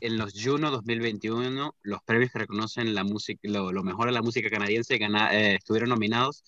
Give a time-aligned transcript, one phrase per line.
[0.00, 4.50] en los Juno 2021, los premios que reconocen la música, lo, mejor de la música
[4.50, 6.44] canadiense, eh, estuvieron nominados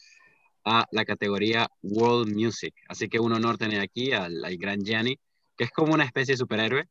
[0.64, 2.74] a la categoría World Music.
[2.88, 5.18] Así que un honor tener aquí al, gran Gianni,
[5.56, 6.88] que es como una especie de superhéroe.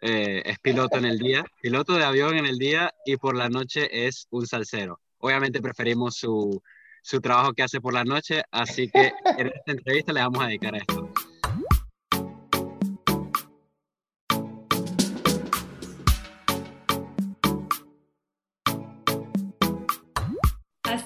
[0.00, 3.48] Eh, es piloto en el día, piloto de avión en el día y por la
[3.48, 5.00] noche es un salsero.
[5.18, 6.62] Obviamente preferimos su,
[7.02, 10.46] su trabajo que hace por la noche, así que en esta entrevista le vamos a
[10.46, 11.07] dedicar a esto.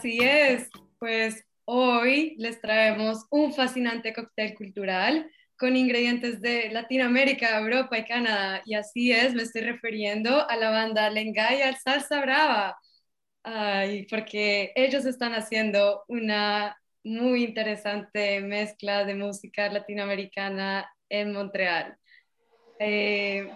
[0.02, 7.96] Así es, pues hoy les traemos un fascinante cóctel cultural con ingredientes de Latinoamérica, Europa
[7.96, 8.62] y Canadá.
[8.66, 12.76] Y así es, me estoy refiriendo a la banda Lengaya Salsa Brava.
[13.44, 21.96] Ay, porque ellos están haciendo una muy interesante mezcla de música latinoamericana en Montreal.
[22.80, 23.48] Eh,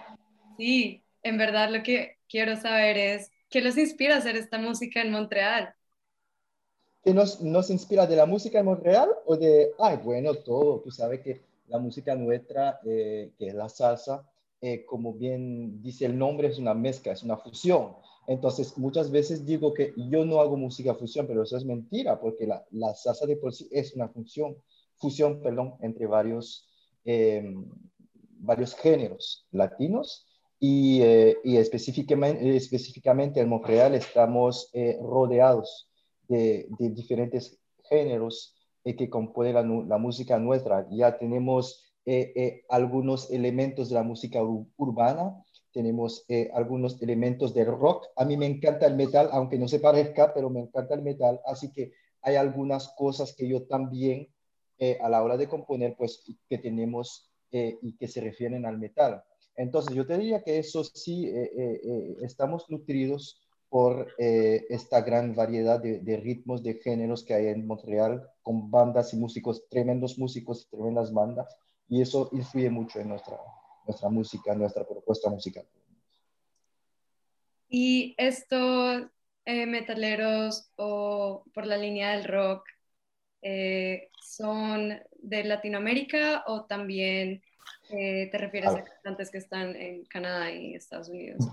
[0.56, 5.00] sí, en verdad lo que quiero saber es, ¿qué los inspira a hacer esta música
[5.00, 5.75] en Montreal?
[7.06, 10.90] ¿Qué nos, nos inspira de la música en Montreal o de, ay, bueno, todo, tú
[10.90, 14.28] sabes que la música nuestra, eh, que es la salsa,
[14.60, 17.94] eh, como bien dice el nombre, es una mezcla, es una fusión.
[18.26, 22.44] Entonces, muchas veces digo que yo no hago música fusión, pero eso es mentira, porque
[22.44, 24.56] la, la salsa de por sí es una fusión,
[24.96, 26.68] fusión perdón, entre varios,
[27.04, 27.54] eh,
[28.40, 30.26] varios géneros latinos
[30.58, 31.02] y,
[31.44, 35.86] y específicamente, específicamente en Montreal estamos rodeados
[36.28, 39.62] de, diferentes géneros eh, que compone la,
[39.98, 40.86] música nuestra.
[40.90, 44.40] Ya tenemos eh, eh, algunos elementos de la música
[44.76, 48.06] urbana, tenemos algunos elementos del rock.
[48.16, 51.38] A mí me encanta el metal, aunque no se parezca, pero me encanta el metal,
[51.44, 54.28] así que hay algunas cosas que yo también
[55.00, 59.22] a la hora de componer, pues que tenemos y que se refieren al metal.
[59.54, 61.30] Entonces yo te diría que eso sí,
[62.22, 68.28] estamos nutridos por eh, esta gran variedad de, ritmos, de géneros que hay en Montreal,
[68.42, 71.56] con bandas y músicos, tremendos músicos y tremendas bandas,
[71.88, 73.38] y eso influye mucho en nuestra,
[73.86, 75.66] nuestra música, nuestra propuesta musical.
[77.68, 79.06] ¿Y estos
[79.44, 82.64] eh, metaleros o por la línea del rock
[83.42, 87.42] eh, son de Latinoamérica o también
[87.90, 91.46] eh, ¿Te refieres a, cantantes que están en Canadá y Estados Unidos?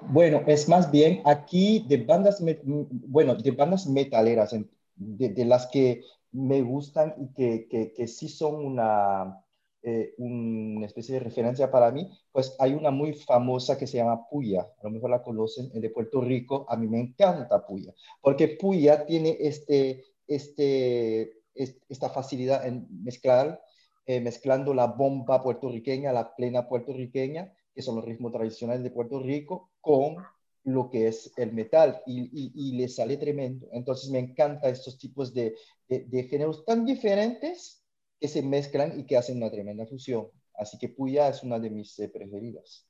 [0.00, 4.54] Bueno, es más bien aquí de bandas, bueno, de bandas metaleras,
[4.96, 9.42] de, las que me gustan y que, que, que sí son una,
[9.84, 14.28] eh, una especie de referencia para mí, pues hay una muy famosa que se llama
[14.28, 18.48] Puya, a lo mejor la conocen, de Puerto Rico, a mí me encanta Puya, porque
[18.48, 23.62] Puya tiene este, este, esta facilidad en mezclar
[24.08, 29.20] eh, mezclando la bomba puertorriqueña, la plena puertorriqueña, que son los ritmos tradicionales de Puerto
[29.20, 30.16] Rico, con
[30.64, 33.68] lo que es el metal y, le sale tremendo.
[33.70, 35.54] Entonces me encanta estos tipos de,
[35.88, 37.84] de, géneros tan diferentes
[38.18, 40.28] que se mezclan y que hacen una tremenda fusión.
[40.54, 42.86] Así que Puya es una de mis eh, preferidas.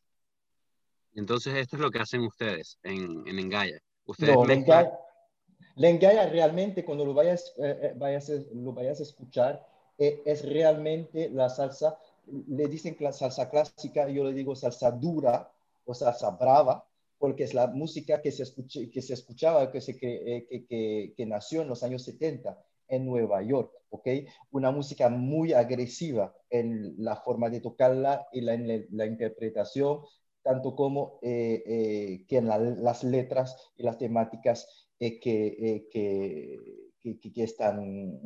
[1.17, 3.83] Entonces esto es lo que hacen ustedes en, en Engaya.
[4.05, 4.89] Ustedes no, mezclan...
[5.75, 9.67] Lengaya realmente cuando lo vayas, eh, vayas, lo vayas a escuchar
[9.98, 15.50] eh, es realmente la salsa, le dicen la salsa clásica, yo le digo salsa dura
[15.84, 16.86] o salsa brava,
[17.19, 18.44] porque es la música que se,
[18.91, 22.56] que se escuchaba, que, se, eh, que, que, nació en los años 70
[22.87, 24.08] en Nueva York, ¿ok?
[24.53, 30.03] Una música muy agresiva en la forma de tocarla y la, en la, interpretación,
[30.42, 36.88] tanto como eh, que en las letras y las temáticas que, que,
[37.36, 38.20] están,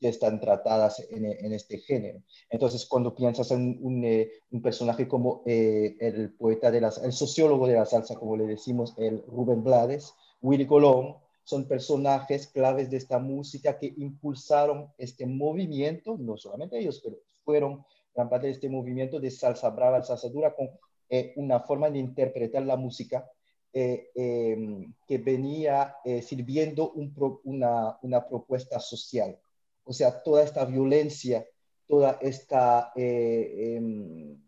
[0.00, 2.22] que están tratadas en, este género.
[2.50, 4.30] Entonces, cuando piensas en un, eh,
[4.62, 8.94] personaje como eh, el poeta de las, el sociólogo de la salsa, como le decimos,
[8.98, 16.16] el Rubén Blades, Willy Colón, son personajes claves de esta música que impulsaron este movimiento,
[16.18, 17.84] no solamente ellos, pero fueron
[18.14, 20.70] gran parte de este movimiento de salsa brava, salsa dura, con
[21.10, 23.30] eh, una forma de interpretar la música
[23.76, 29.36] eh, em, que venía eh, sirviendo una, una, propuesta social.
[29.82, 31.44] O sea, toda esta violencia,
[31.84, 34.40] toda esta, eh, em,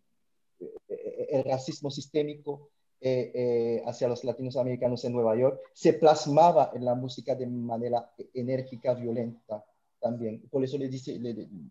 [1.29, 2.71] el racismo sistémico
[3.85, 9.65] hacia los latinoamericanos en Nueva York, se plasmaba en la música de manera enérgica, violenta
[10.01, 10.41] también.
[10.49, 11.21] Por eso le dice,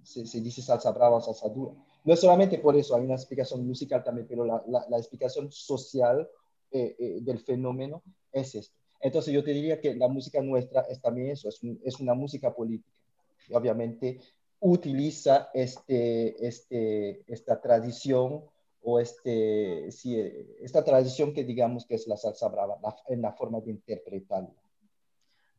[0.03, 1.73] se, dice salsa brava, salsa dura.
[2.03, 5.49] No es solamente por eso, hay una explicación musical también, pero la, la, la explicación
[5.51, 6.29] social
[6.71, 8.75] eh, eh, del fenómeno es esto.
[9.01, 12.53] Entonces yo te diría que la música nuestra es también eso, es, es una música
[12.53, 12.91] política.
[13.47, 14.19] Y obviamente
[14.59, 18.43] utiliza este, este, esta tradición
[18.81, 20.19] o este, sí,
[20.61, 22.77] esta tradición que digamos que es la salsa brava,
[23.07, 24.53] en la forma de interpretarla.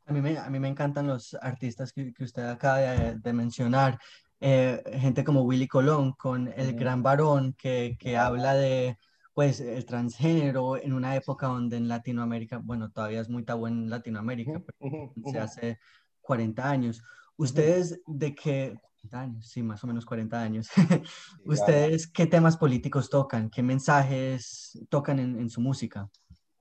[0.06, 3.98] A mí me, a mí me encantan los artistas que, que usted acaba de, mencionar.
[4.40, 8.96] Eh, gente como Willy Colón con El Gran Varón, que, que habla de
[9.36, 13.90] pues el transgénero en una época donde en Latinoamérica, bueno, todavía es muy tabú en
[13.90, 15.78] Latinoamérica, pero se hace
[16.22, 17.02] 40 años.
[17.36, 18.78] ¿Ustedes de qué,
[19.12, 20.68] años, sí, más o menos 40 años,
[21.44, 23.50] ¿ustedes qué temas políticos tocan?
[23.50, 26.10] ¿Qué mensajes tocan en, en su música?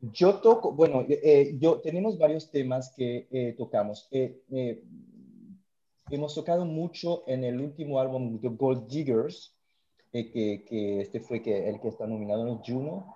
[0.02, 4.10] Yo toco, bueno, eh, eh, yo tenemos varios temas que eh, tocamos.
[6.12, 9.55] hemos tocado mucho en el último álbum The Gold Diggers,
[10.24, 13.14] que, que, este fue que, el que está nominado en el Juno,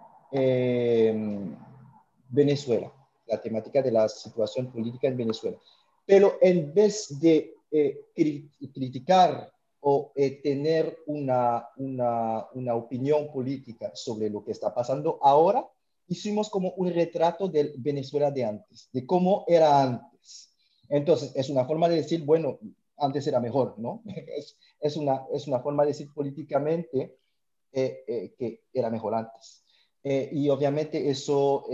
[2.30, 2.92] Venezuela,
[3.26, 5.58] la temática de la situación política en Venezuela.
[6.06, 7.56] Pero en vez de
[8.74, 9.52] criticar
[9.82, 10.12] o
[10.44, 15.66] tener una, una, una opinión política sobre lo que está pasando ahora,
[16.10, 20.52] hicimos como un retrato del Venezuela de antes, de cómo era antes.
[20.90, 22.60] Entonces, es una forma de decir, bueno,
[23.00, 24.04] antes era mejor, ¿no?
[24.82, 27.18] Es, una, es una forma de decir políticamente
[27.72, 29.64] eh, eh, que era mejor antes.
[30.04, 31.66] Eh, y obviamente eso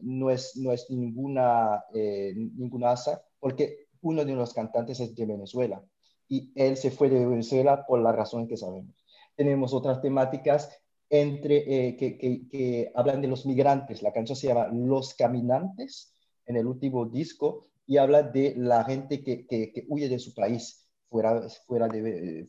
[0.00, 5.82] no, es, no es ninguna, ninguna asa, porque uno de los cantantes es de Venezuela
[6.28, 9.04] y él se fue de Venezuela por la razón que sabemos.
[9.36, 10.70] Tenemos otras temáticas
[11.08, 14.02] entre, eh, que, que, hablan de los migrantes.
[14.02, 16.12] La canción se llama Los Caminantes
[16.46, 20.82] en el último disco y habla de la gente que, que huye de su país.
[21.08, 22.48] Fuera, fuera de,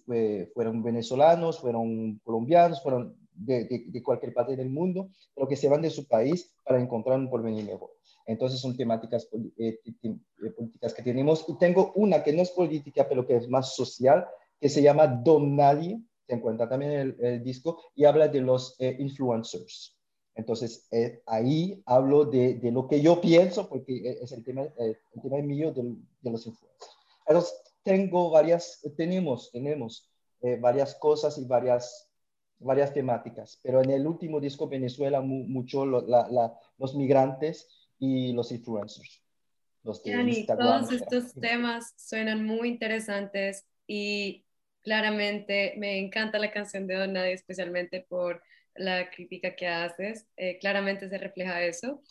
[0.53, 5.81] fueron venezolanos, fueron colombianos, fueron de, de, cualquier parte del mundo, pero que se van
[5.81, 7.91] de su país para encontrar un porvenir mejor.
[8.25, 11.45] Entonces son temáticas eh, eh, políticas que tenemos.
[11.47, 14.25] Y tengo una que no es política, pero que es más social,
[14.59, 18.75] que se llama Don Nadie, se encuentra también el, el disco, y habla de los
[18.79, 19.96] eh, influencers.
[20.37, 24.97] Entonces, eh, ahí hablo de, de, lo que yo pienso, porque es el tema, eh,
[25.13, 25.83] el tema mío de,
[26.21, 26.91] de, los influencers.
[27.27, 27.53] Entonces,
[27.83, 30.09] tengo varias, tenemos, tenemos
[30.61, 32.09] varias cosas y varias,
[32.59, 38.51] varias temáticas, pero en el último disco Venezuela mucho la, la, los migrantes y los
[38.51, 39.23] influencers.
[39.83, 44.45] Los todos estos temas suenan muy interesantes y
[44.87, 48.41] Claramente me encanta la canción de Don Nadie, especialmente por
[48.77, 50.27] la crítica que haces.
[50.37, 52.01] Eh, claramente se refleja eso.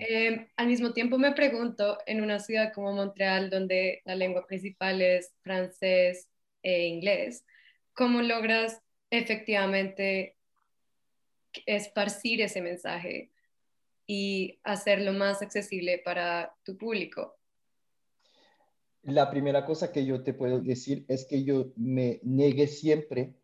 [0.00, 5.02] Eh, al mismo tiempo me pregunto, en una ciudad como Montreal, donde la lengua principal
[5.02, 6.28] es francés
[6.62, 7.44] e inglés,
[7.92, 8.80] ¿cómo logras
[9.10, 10.36] efectivamente
[11.66, 13.30] esparcir ese mensaje
[14.06, 17.36] y hacerlo más accesible para tu público?
[19.06, 23.34] la primera cosa que yo te puedo decir es que yo me negué siempre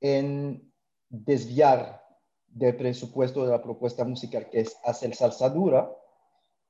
[0.00, 0.69] en
[1.10, 2.02] desviar
[2.48, 5.92] del presupuesto de la propuesta musical, que es hacer salsa dura,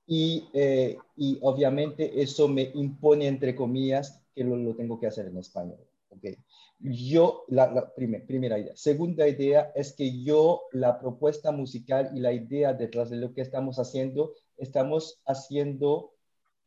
[0.07, 5.39] y, eh, y obviamente eso me impone, entre comillas, que lo, tengo que hacer en
[5.39, 5.79] español.
[6.09, 6.37] Okay.
[6.81, 8.75] Yo, la, primera idea.
[8.75, 13.43] Segunda idea es que yo, la propuesta musical y la idea detrás de lo que
[13.43, 16.15] estamos haciendo, estamos haciendo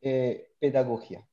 [0.02, 1.28] eh, pedagogía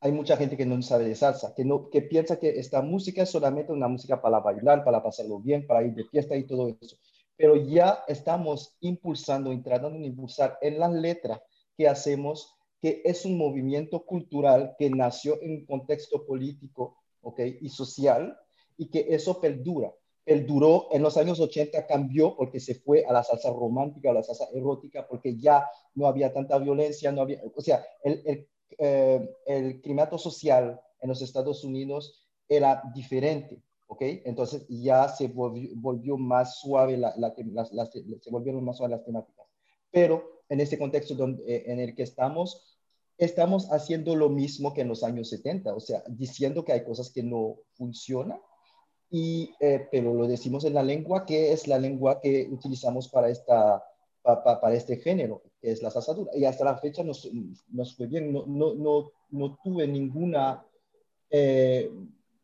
[0.00, 3.22] hay mucha gente que no sabe de salsa, que, no, que piensa que esta música
[3.22, 6.76] es solamente una música para bailar, para pasarlo bien, para ir de fiesta y todo
[6.80, 6.96] eso.
[7.36, 11.40] Pero ya estamos impulsando y tratando de impulsar en las letras
[11.76, 17.58] que hacemos, que es un movimiento cultural que nació en un contexto político ¿okay?
[17.60, 18.38] y social
[18.76, 19.92] y que eso perdura.
[20.24, 24.22] Perduró en los años 80, cambió porque se fue a la salsa romántica, a la
[24.24, 29.28] salsa erótica, porque ya no había tanta violencia, no había, o sea, el, el eh,
[29.46, 34.02] el clima social en los Estados Unidos era diferente, ¿ok?
[34.24, 39.46] Entonces ya se volvió, más suave, la, se volvieron más suaves las temáticas.
[39.90, 42.78] Pero en este contexto donde, eh, en el que estamos,
[43.18, 47.10] estamos haciendo lo mismo que en los años 70, o sea, diciendo que hay cosas
[47.10, 48.40] que no funcionan,
[49.10, 53.30] y, eh, pero lo decimos en la lengua que es la lengua que utilizamos para
[53.30, 53.84] esta
[54.22, 57.28] para este género, que es la salsa Y hasta la fecha nos,
[57.72, 60.64] nos fue bien, no, no, no, no tuve ninguna,
[61.28, 61.90] eh,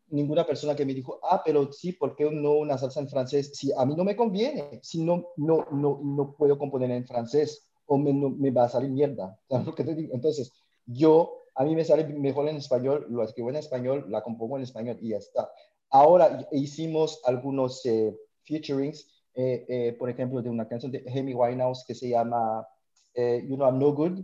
[0.09, 3.51] ninguna persona que me dijo, ah, pero sí, ¿por qué no una salsa en francés?
[3.53, 7.65] Si a mí no me conviene, si no, no, no, no puedo componer en francés
[7.85, 9.39] o me, me va a salir mierda.
[9.49, 10.51] Entonces,
[10.85, 14.63] yo, a mí me sale mejor en español, lo escribo en español, la compongo en
[14.63, 15.49] español y ya está.
[15.91, 18.13] Ahora hicimos algunos eh,
[18.43, 22.67] featurings eh, eh, por ejemplo, de una canción de Amy Winehouse que se llama
[23.13, 24.19] eh, You Know I'm No Good,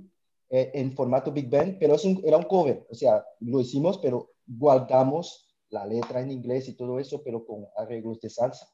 [0.52, 4.32] en formato Big Band, pero es un, era un cover, o sea, lo hicimos, pero
[4.48, 8.68] guardamos la letra en inglés y todo eso, pero con arreglos de salsa.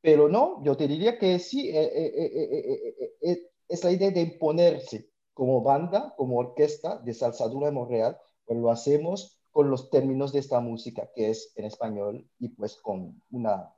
[0.00, 5.08] Pero no, yo te diría que sí, eh, eh, eh, es la idea de imponerse
[5.32, 10.32] como banda, como orquesta de salsa dura de Montreal, pues lo hacemos con los términos
[10.32, 13.72] de esta música, que es en español, y pues con una,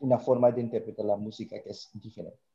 [0.00, 2.49] una forma de interpretar la música que es diferente.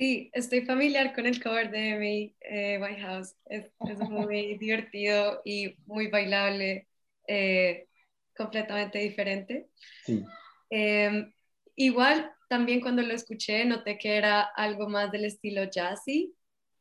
[0.00, 3.34] Sí, estoy familiar con el cover de mi White House.
[3.44, 6.88] Es, es muy divertido y muy bailable,
[7.26, 7.86] eh,
[8.34, 9.68] completamente diferente.
[10.06, 10.24] Sí.
[10.70, 11.30] Em,
[11.76, 16.32] igual, también cuando lo escuché, noté que era algo más del estilo jazzy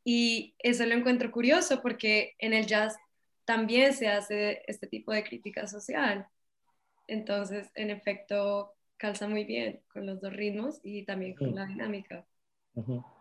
[0.06, 2.96] y eso lo encuentro curioso porque en el jazz
[3.44, 6.26] también se hace este tipo de crítica social.
[7.06, 12.26] Entonces, en efecto, calza muy bien con los dos ritmos y también con la dinámica.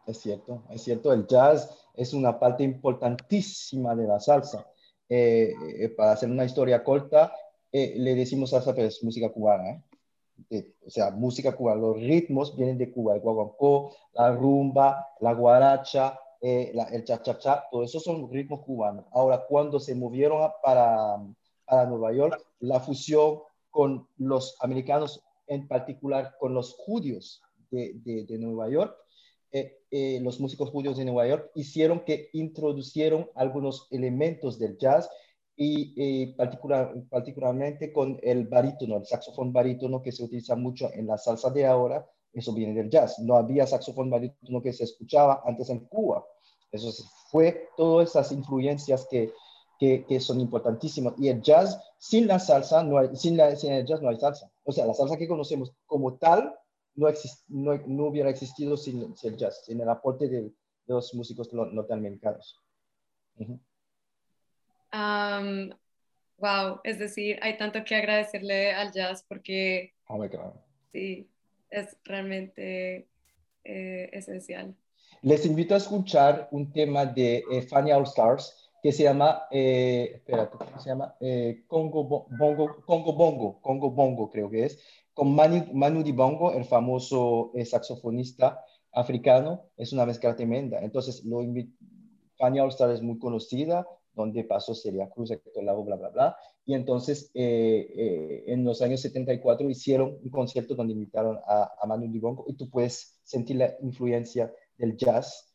[0.06, 4.66] Es cierto, es cierto, el jazz es una parte importantísima de la salsa.
[5.08, 7.32] Eh, eh, para hacer una historia corta,
[7.72, 9.82] eh, le decimos salsa, pero es música cubana.
[10.86, 16.18] o sea, música cubana, los ritmos vienen de Cuba, el guaguancó, la rumba, la guaracha,
[16.40, 19.04] el cha-cha-cha, todo eso son ritmos cubanos.
[19.12, 21.16] Ahora, cuando se movieron para,
[21.66, 28.24] para Nueva York, la fusión con los americanos, en particular con los judíos de, de,
[28.24, 28.96] de Nueva York,
[29.52, 35.08] eh, eh, los músicos judíos de Nueva York hicieron que introducieron algunos elementos del jazz
[35.60, 41.18] y particular, particularmente con el barítono, el saxofón barítono que se utiliza mucho en la
[41.18, 43.18] salsa de ahora, eso viene del jazz.
[43.18, 46.24] No había saxofón barítono que se escuchaba antes en Cuba.
[46.70, 46.92] Eso
[47.30, 49.32] fue todas esas influencias que,
[49.78, 51.14] que, son importantísimas.
[51.18, 54.50] Y el jazz, sin la salsa, no sin, la, sin el jazz no hay salsa.
[54.64, 56.54] O sea, la salsa que conocemos como tal
[57.48, 60.52] no, no, hubiera existido sin, el jazz, sin el aporte de,
[60.86, 62.58] los músicos norteamericanos.
[66.38, 70.26] wow, es decir, hay tanto que agradecerle al jazz porque oh
[70.92, 71.28] sí,
[71.68, 73.06] es realmente
[73.64, 74.74] eh, esencial.
[75.22, 80.12] Les invito a escuchar un tema de eh, Fanny All Stars que se llama, eh,
[80.14, 81.14] espérate, ¿cómo se llama?
[81.20, 84.78] Eh, Congo Bongo, Congo Bongo, Congo Bongo creo que es,
[85.18, 90.78] con Manu, Manu Dibongo, el famoso eh, saxofonista africano, es una mezcla tremenda.
[90.80, 91.40] Entonces, lo
[92.36, 93.84] Fania All Star es muy conocida,
[94.14, 96.36] donde pasó Celia Cruz, Héctor Lavo, bla, bla, bla.
[96.64, 101.86] Y entonces, eh, eh, en los años 74 hicieron un concierto donde invitaron a, a
[101.88, 105.52] Manu Dibongo y tú puedes sentir la influencia del jazz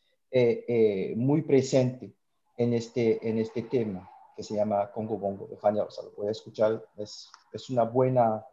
[1.16, 2.12] muy presente
[2.58, 6.06] en este, en este tema que se llama Congo Bongo de Fania All Star.
[6.06, 8.44] Lo puedes escuchar, es, es una buena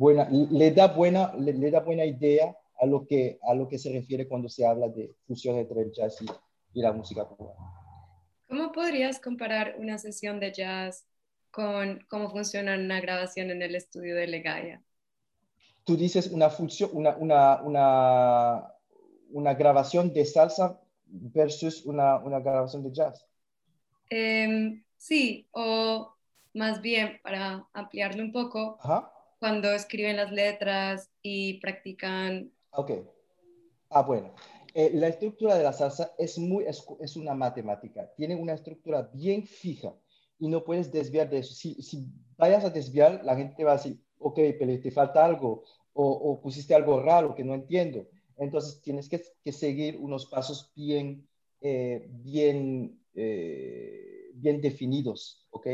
[0.00, 3.92] buena, le da buena, le, da buena idea a lo, que, a lo que se
[3.92, 7.58] refiere cuando se habla de fusión entre el jazz y, la música cubana.
[8.48, 11.04] ¿Cómo podrías comparar una sesión de jazz
[11.50, 14.82] con cómo funciona una grabación en el estudio de Legaya?
[15.84, 18.72] Tú dices una función, una, una, una,
[19.32, 23.26] una grabación de salsa versus una, una grabación de jazz.
[24.08, 26.14] Em, sí, o
[26.54, 29.09] más bien para ampliarlo un poco, Ajá
[29.40, 32.52] cuando escriben las letras y practican.
[32.70, 32.92] Ok.
[33.88, 34.34] Ah, bueno.
[34.74, 38.08] Eh, la estructura de la salsa es, muy, es, una matemática.
[38.16, 39.92] Tiene una estructura bien fija
[40.38, 41.54] y no puedes desviar de eso.
[41.54, 42.06] Si, si
[42.36, 46.40] vayas a desviar, la gente va a decir, ok, pero te falta algo o, o
[46.40, 48.06] pusiste algo raro que no entiendo.
[48.36, 51.28] Entonces tienes que, que seguir unos pasos bien,
[51.60, 55.66] eh, bien, eh, bien definidos, ¿ok?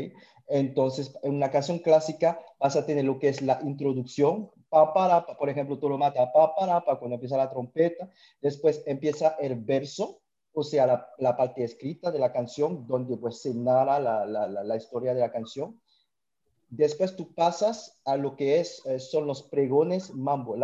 [0.47, 5.25] Entonces, en una canción clásica vas a tener lo que es la introducción, pa, para,
[5.25, 8.09] por ejemplo, tú lo matas, pa, para, pa, cuando empieza la trompeta,
[8.41, 10.21] después empieza el verso,
[10.53, 14.47] o sea, la, la parte escrita de la canción, donde pues se narra la, la,
[14.47, 15.79] la, historia de la canción.
[16.69, 20.55] Después tú pasas a lo que es, eh, son los pregones mambo,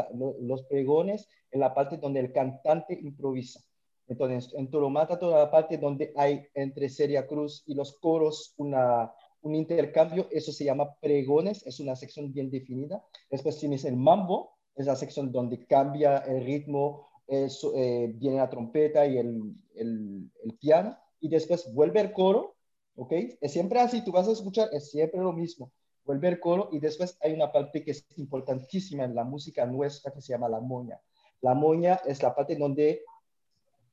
[0.41, 3.61] los pregones en la parte donde el cantante improvisa.
[4.07, 9.11] Entonces, en Turomata, toda la parte donde hay entre Seria Cruz y los coros una,
[9.41, 13.03] un intercambio, eso se llama pregones, es una sección bien definida.
[13.29, 19.05] Después tienes el mambo, es la sección donde cambia el ritmo, eh, viene la trompeta
[19.05, 20.29] y el, el,
[20.59, 22.55] piano, y después vuelve el coro,
[22.95, 23.13] ¿ok?
[23.39, 25.71] Es siempre así, tú vas a escuchar, es siempre lo mismo.
[26.05, 30.11] Vuelve el coro y después hay una parte que es importantísima en la música nuestra
[30.11, 30.99] que se llama la moña.
[31.41, 33.03] La moña es la parte donde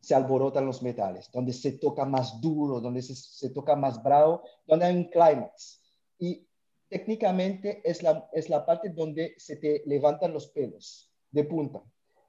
[0.00, 4.87] se alborotan los metales, donde se toca más duro, donde se, toca más bravo, donde
[4.87, 5.83] hay un clímax.
[6.19, 6.47] Y
[6.88, 11.83] técnicamente es la, es la parte donde se te levantan los pelos de punta.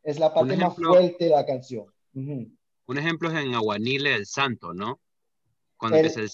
[0.03, 1.85] Es la parte más fuerte de la canción.
[2.13, 4.99] Un ejemplo es en Aguanile el Santo, ¿no?
[5.77, 6.29] Cuando el, es el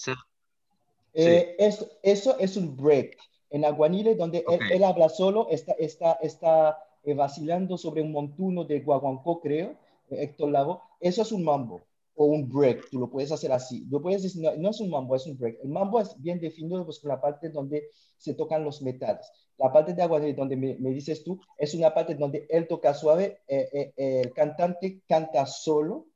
[1.14, 3.16] eh, eso, eso es un break.
[3.50, 8.80] En Aguanile, donde él, habla solo, está, está, está eh, vacilando sobre un montuno de
[8.80, 9.74] guaguancó, creo,
[10.10, 10.82] Héctor Lago.
[11.00, 11.82] Eso es un mambo
[12.20, 13.86] o un break, tú lo puedes hacer así.
[13.90, 15.58] Lo puedes decir, no, no es un mambo, es un break.
[15.62, 19.30] El mambo es bien definido pues, con la parte donde se tocan los metales.
[19.56, 22.92] La parte de Aguanile, donde me, me dices tú, es una parte donde él toca
[22.94, 26.06] suave, eh, eh, eh, el cantante canta solo,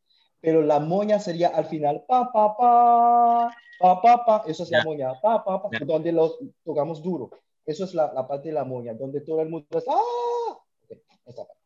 [0.41, 4.79] pero la moña sería al final, pa, pa, pa, pa, pa, pa, eso es la
[4.79, 4.85] Ya.
[4.85, 5.85] moña, pa, pa, pa, Ya.
[5.87, 7.31] donde lo tocamos duro.
[7.65, 10.59] Eso es la, la parte de la moña, donde todo el mundo es, ¡ah!
[10.91, 11.62] Ok, esa parte.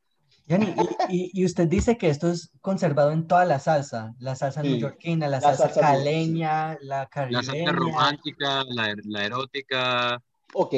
[0.46, 0.74] Yanni,
[1.08, 4.62] y, y- y usted dice que esto es conservado en toda la salsa, la salsa
[4.62, 7.42] Sí, neoyorquina, la la salsa salsa caleña, la La caribeña.
[7.42, 10.22] salsa romántica, la, la erótica.
[10.54, 10.74] Ok,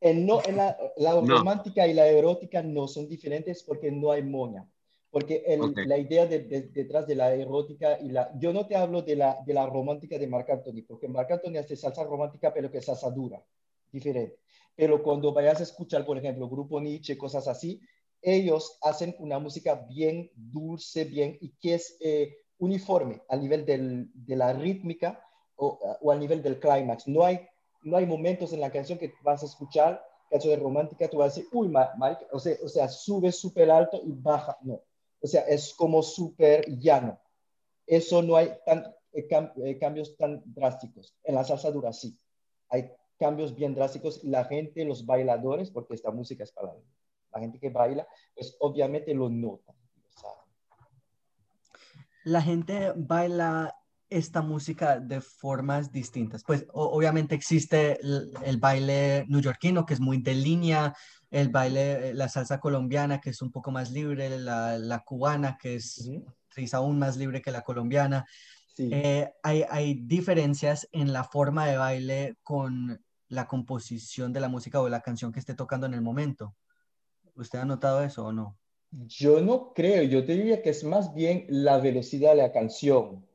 [0.00, 1.38] en, no, en la, la No.
[1.38, 4.66] romántica y la erótica no son diferentes porque no hay moña.
[5.10, 5.78] Porque el- Ok.
[5.84, 8.30] la idea de- de- detrás de la erótica y la...
[8.38, 11.58] Yo no te hablo de la, de la romántica de Marc Anthony, porque Marc Anthony
[11.58, 13.40] hace salsa romántica, pero que es salsa dura,
[13.92, 14.38] diferente.
[14.74, 17.78] Pero cuando vayas a escuchar, por ejemplo, Grupo Nietzsche, cosas así,
[18.22, 24.10] ellos hacen una música bien dulce, bien, y que es eh, uniforme a nivel del-
[24.14, 25.24] de la rítmica
[25.56, 27.08] o, o a nivel del clímax.
[27.08, 27.40] No hay,
[27.82, 31.32] no hay momentos en la canción que vas a escuchar, canción de romántica, tú vas
[31.32, 34.80] a decir, uy, ma- marica", o sea, o sea, sube súper alto y baja, no.
[35.20, 37.18] O sea, es como súper llano.
[37.86, 41.14] Eso no hay tan, eh, cam- eh, cambios tan drásticos.
[41.24, 42.18] En la salsa dura sí.
[42.68, 46.80] Hay cambios bien drásticos y la gente, los bailadores, porque esta música es para la,
[47.32, 49.74] la gente que baila, pues obviamente lo nota.
[52.24, 53.74] La gente baila
[54.08, 56.44] esta música de formas distintas.
[56.44, 60.94] Pues obviamente existe el, el baile neoyorquino, que es muy de línea,
[61.30, 65.56] el baile, eh, la salsa colombiana, que es un poco más libre, la, la cubana,
[65.60, 66.10] que es,
[66.56, 68.26] es aún más libre que la colombiana.
[68.74, 68.90] Sí.
[68.92, 74.80] Eh, hay, hay diferencias en la forma de baile con la composición de la música
[74.80, 76.54] o la canción que esté tocando en el momento.
[77.34, 78.58] ¿Usted ha notado eso o no?
[78.90, 83.26] Yo no creo, yo te diría que es más bien la velocidad de la canción.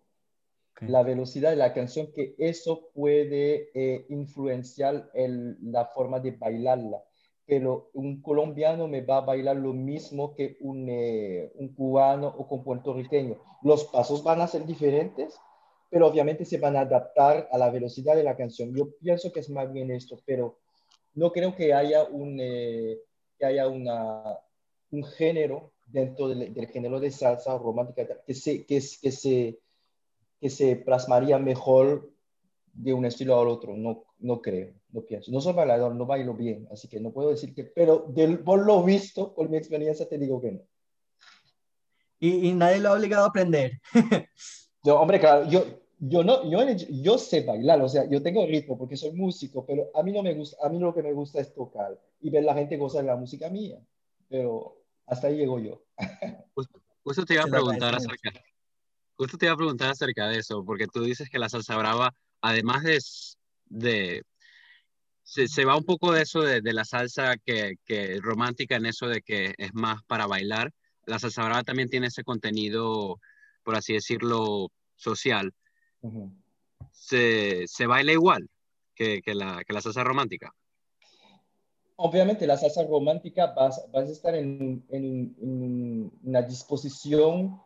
[0.72, 0.84] Ok.
[0.84, 7.04] La velocidad de la canción, que eso puede eh, influenciar el- la forma de bailarla.
[7.46, 12.46] Pero un colombiano me va a bailar lo mismo que un, eh, un cubano o
[12.56, 13.38] un puertorriqueño.
[13.64, 15.36] Los pasos van a ser diferentes,
[15.90, 18.76] pero obviamente se van a adaptar a la velocidad de la canción.
[18.76, 20.60] Yo pienso que es más bien esto, pero
[21.16, 23.00] no creo que haya un, eh,
[23.38, 24.40] que haya una,
[24.92, 29.60] un género dentro del, del género de salsa romántica que se, que, que, se,
[30.40, 32.12] que se plasmaría mejor
[32.74, 33.76] de un estilo al otro.
[33.76, 35.32] No, no creo, no pienso.
[35.32, 38.66] No soy bailador, no bailo bien, así que no puedo decir que, pero del, por
[38.66, 40.62] lo visto, por mi experiencia, te digo que no.
[42.20, 43.80] Y, y nadie lo ha obligado a aprender.
[44.84, 45.66] Yo, hombre, claro, yo,
[46.00, 49.90] yo, no, yo, yo sé bailar, o sea, yo tengo ritmo porque soy músico, pero
[49.94, 52.44] a mí no me gusta, a mí lo que me gusta es tocar y ver
[52.44, 53.80] la gente gozar de la música mía,
[54.30, 55.84] pero hasta ahí llego yo.
[57.04, 58.34] Justo te iba a preguntar acerca,
[59.16, 62.14] justo te iba a preguntar acerca de eso, porque tú dices que la salsa brava,
[62.42, 63.00] además de
[65.28, 68.86] se, se va un poco de eso de, de la salsa que, que romántica en
[68.86, 70.72] eso de que es más para bailar.
[71.06, 73.20] La salsa brava también tiene ese contenido,
[73.62, 75.54] por así decirlo, social.
[76.92, 78.50] Se, se baila igual
[78.96, 80.54] que, que la, que la salsa romántica.
[81.96, 87.60] Obviamente la salsa romántica vas, vas a estar en, en- en una disposición,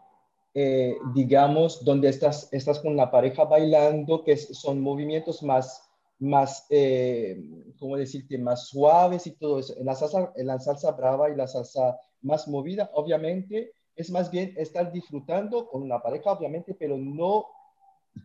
[0.54, 5.89] eh, digamos, donde estás, estás con la pareja bailando, que son movimientos más,
[6.20, 7.41] más eh,
[7.78, 9.78] ¿cómo decirte?, más suaves y todo eso.
[9.78, 14.32] En la, salsa, en la salsa brava y la salsa más movida, obviamente, es más
[14.32, 17.48] bien estar disfrutando con una pareja, obviamente, pero no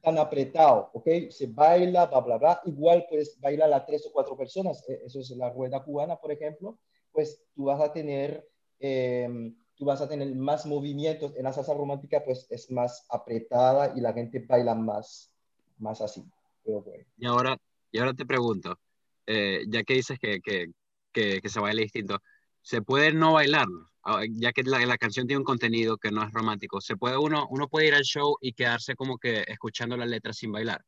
[0.02, 1.30] tan apretado, ¿ok?
[1.30, 2.60] Se baila, bla, bla, bla.
[2.64, 4.84] Igual puedes bailar a tres o cuatro personas.
[4.88, 6.78] eh, Eso es la rueda cubana, por ejemplo.
[7.12, 8.48] Pues tú vas a tener,
[8.80, 11.34] eh, tú vas a tener más movimientos.
[11.36, 15.32] En la salsa romántica, pues es más apretada y la gente baila más,
[15.78, 16.24] más así.
[16.64, 17.04] Pero bueno.
[17.16, 17.56] Y ahora,
[17.92, 18.78] y ahora te pregunto,
[19.26, 20.66] eh, ya que dices que, que,
[21.12, 22.18] que, que se baila distinto,
[22.66, 23.68] ¿se puede no bailar?
[24.02, 27.16] Ah, Ya que la, la canción tiene un contenido que no es romántico, ¿se puede
[27.16, 30.84] uno, uno puede ir al show y quedarse como que escuchando la letra sin bailar?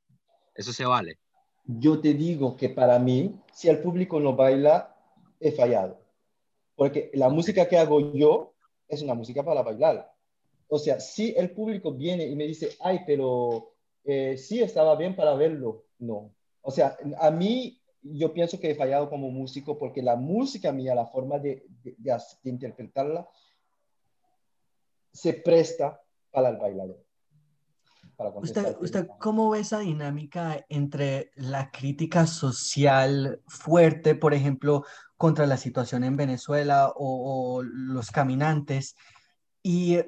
[0.56, 1.18] Eso se vale.
[1.64, 4.96] Yo te digo que para mí, si el público no baila,
[5.38, 6.00] he fallado.
[6.74, 8.54] Porque la música que hago yo
[8.88, 10.10] es una música para bailar.
[10.66, 15.14] O sea, si el público viene y me dice, ay, pero eh, sí estaba bien
[15.14, 16.34] para verlo, no.
[16.60, 17.77] O sea, a mí
[18.12, 21.94] yo pienso que he fallado como músico porque la música mía, la forma de, de,
[21.98, 23.28] de, de interpretarla,
[25.12, 27.04] se presta para el bailador.
[28.16, 34.84] para ¿Usted, ¿Usted cómo ve esa dinámica entre la crítica social fuerte, por ejemplo,
[35.16, 38.94] contra la situación en Venezuela o, los caminantes,
[39.62, 39.98] y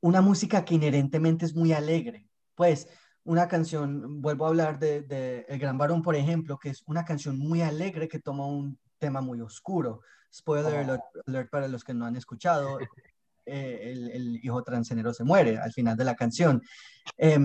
[0.00, 2.26] una música que inherentemente es muy alegre?
[2.54, 2.88] Pues
[3.28, 7.38] una canción, vuelvo a hablar de, El Gran Varón, por ejemplo, que es una canción
[7.38, 10.00] muy alegre que toma un tema muy oscuro.
[10.34, 10.98] Spoiler oh.
[11.26, 12.78] alert, para los que no han escuchado,
[13.46, 16.62] eh, el, hijo transgénero se muere al final de la canción.
[17.18, 17.38] Eh,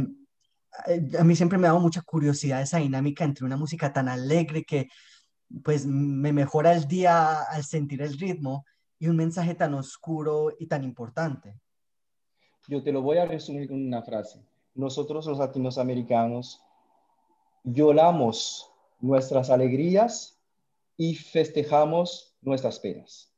[1.19, 4.63] a mí siempre me ha dado mucha curiosidad esa dinámica entre una música tan alegre
[4.63, 4.87] que
[5.65, 8.65] pues me mejora el día al sentir el ritmo
[8.99, 11.59] y un mensaje tan oscuro y tan importante.
[12.69, 14.41] Yo te lo voy a resumir con una frase.
[14.75, 16.61] Nosotros los latinoamericanos
[17.63, 20.39] lloramos nuestras alegrías
[20.97, 23.33] y festejamos nuestras penas.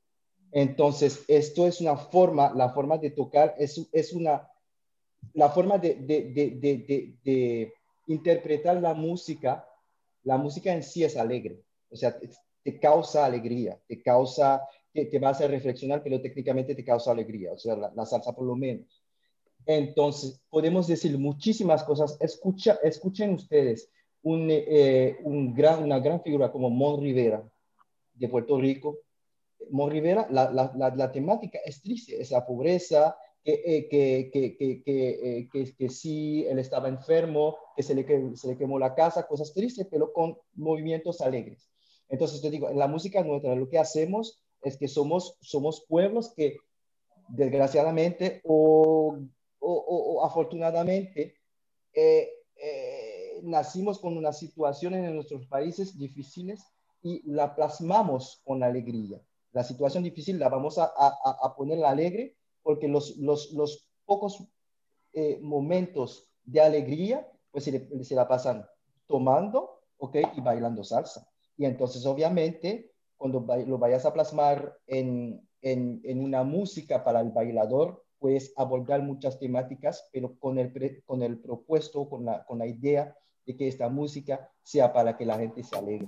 [0.52, 4.50] Entonces, esto es una forma, la forma de tocar es, una,
[5.34, 7.74] la forma de,
[8.08, 9.68] interpretar la música,
[10.24, 12.18] la música en sí es alegre, o sea,
[12.64, 14.62] te, causa alegría, te causa,
[14.94, 18.46] te, te, va a reflexionar, pero técnicamente te causa alegría, o sea, la, salsa por
[18.46, 19.05] lo menos.
[19.66, 22.18] Entonces, podemos decir muchísimas cosas.
[22.20, 23.90] Escucha, escuchen ustedes
[24.22, 27.44] un, eh, un gran, una gran figura como Mon Rivera
[28.14, 29.00] de Puerto Rico,
[29.70, 34.58] Mon Rivera, la, la, la, temática es triste, es la pobreza, que, eh, que, que,
[34.58, 39.28] que, que, que, sí, él estaba enfermo, que se le, se le quemó la casa,
[39.28, 41.70] cosas tristes, pero con movimientos alegres.
[42.10, 46.34] Entonces, te digo, en la música nuestra lo que hacemos es que somos, somos pueblos
[46.36, 46.58] que,
[47.28, 49.18] desgraciadamente o,
[49.68, 51.36] o, afortunadamente,
[51.94, 56.64] eh, eh, nacimos con unas situaciones en nuestros países difíciles
[57.02, 59.22] y la plasmamos con alegría
[59.56, 64.44] la situación difícil la vamos a, a, a poner alegre porque los, los, los pocos
[65.14, 68.66] eh, momentos de alegría, pues se, se, la pasan
[69.08, 70.18] tomando, ¿ok?
[70.36, 71.26] Y bailando salsa.
[71.56, 77.32] Y entonces, obviamente, cuando lo vayas a plasmar en, en, en una música para el
[77.32, 82.66] bailador, puedes abordar muchas temáticas, pero con el, con el propuesto, con la, con la
[82.66, 86.08] idea de que esta música sea para que la gente se alegre.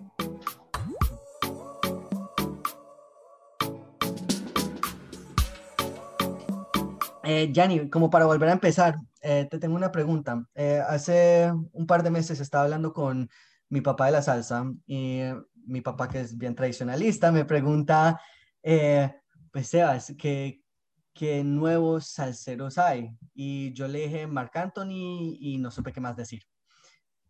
[7.23, 7.53] Eh,
[7.91, 10.43] como para volver a empezar, eh, te tengo una pregunta.
[10.55, 13.29] Eh, hace un par de meses estaba hablando con
[13.69, 15.21] mi papá de la salsa y
[15.67, 18.19] mi papá, que es bien tradicionalista, me pregunta,
[18.63, 20.63] pues Sebas, ¿qué,
[21.17, 23.09] ¿qué nuevos salseros hay?
[23.33, 26.43] Y yo le dije Marc Anthony y no supe qué más decir.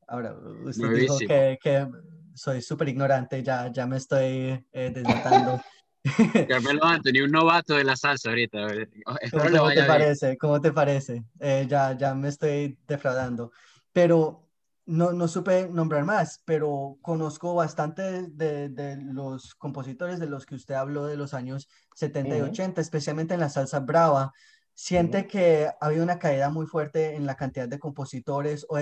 [0.08, 1.88] Ahora, usted dijo que, que
[2.34, 5.60] soy súper ignorante, ya, ya me estoy desnotando.
[6.48, 8.68] Carmelo Anthony, un novato de la salsa ahorita.
[9.32, 10.38] ¿Cómo, te parece?
[10.38, 11.24] ¿Cómo te parece?
[11.40, 13.52] Eh, ya, ya me estoy defraudando.
[13.92, 14.47] Pero
[14.88, 20.56] no, no supe nombrar más, pero conozco bastante de, de, los compositores de los que
[20.56, 24.34] usted habló de los años 70 y 80, especialmente en la salsa brava.
[24.74, 28.78] ¿Siente que ha habido una caída muy fuerte en la cantidad de compositores, o,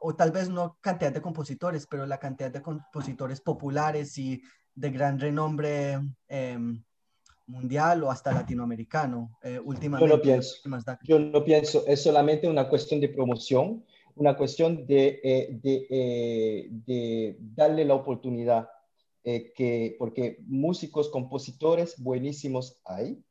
[0.00, 4.42] o, tal vez no cantidad de compositores, pero la cantidad de compositores populares y
[4.74, 6.82] de gran renombre em,
[7.46, 10.10] mundial o hasta latinoamericano eh, últimamente?
[10.10, 10.56] Yo no pienso.
[11.04, 11.84] Yo no pienso.
[11.86, 13.84] Es solamente una cuestión de promoción,
[14.16, 18.68] una cuestión de, eh, eh, de, darle la oportunidad.
[19.22, 23.22] que, porque músicos, compositores buenísimos hay,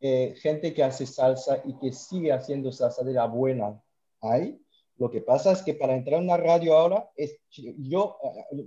[0.00, 3.82] gente que hace salsa y que sigue haciendo salsa de la buena
[4.20, 4.60] hay,
[4.96, 7.36] lo que pasa es que para entrar a una radio ahora, es,
[7.78, 8.16] yo,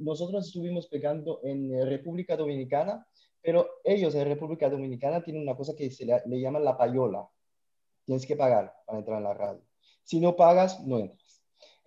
[0.01, 3.07] nosotros estuvimos pegando en eh, República Dominicana,
[3.41, 7.27] pero ellos en República Dominicana tienen una cosa que se le, le llaman la payola.
[8.03, 9.61] Tienes que pagar para entrar en la radio.
[10.03, 11.26] Si no pagas, no entras.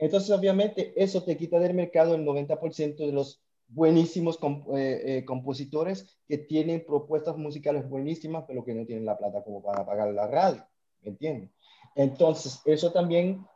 [0.00, 4.38] Entonces, obviamente, eso te quita del mercado el 90% de los buenísimos
[4.74, 9.62] eh, eh, compositores que tienen propuestas musicales buenísimas, pero que no tienen la plata como
[9.62, 10.66] para pagar la radio.
[11.02, 11.50] ¿Me entiendes?
[11.94, 13.46] Entonces, eso también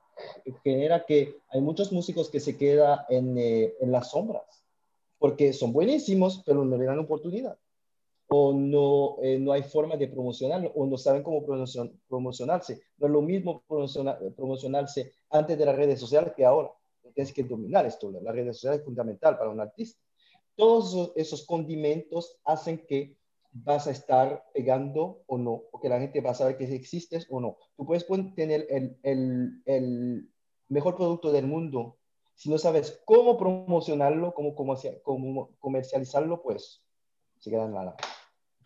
[0.63, 4.65] genera que hay muchos músicos que se quedan en, eh, en las sombras,
[5.19, 7.57] porque son buenísimos, pero no le dan oportunidad,
[8.37, 11.45] o no, eh, no hay forma de promocionarlo, o no saben cómo
[12.09, 12.81] promocionarse.
[12.99, 13.63] No es lo mismo
[14.37, 16.73] promocionarse antes de las redes sociales que ahora.
[17.15, 20.03] Tienes que dominar esto, las redes sociales es fundamental para un artista.
[20.57, 23.17] Todos esos condimentos hacen que
[23.53, 27.29] vas a estar pegando o no, o que la gente va a saber que existes
[27.31, 27.57] o no.
[27.77, 30.29] Tú puedes tener el, el, el
[30.69, 31.99] mejor producto del mundo,
[32.35, 36.83] si no sabes cómo promocionarlo, cómo, cómo, cómo comercializarlo, pues
[37.39, 37.95] se queda en nada.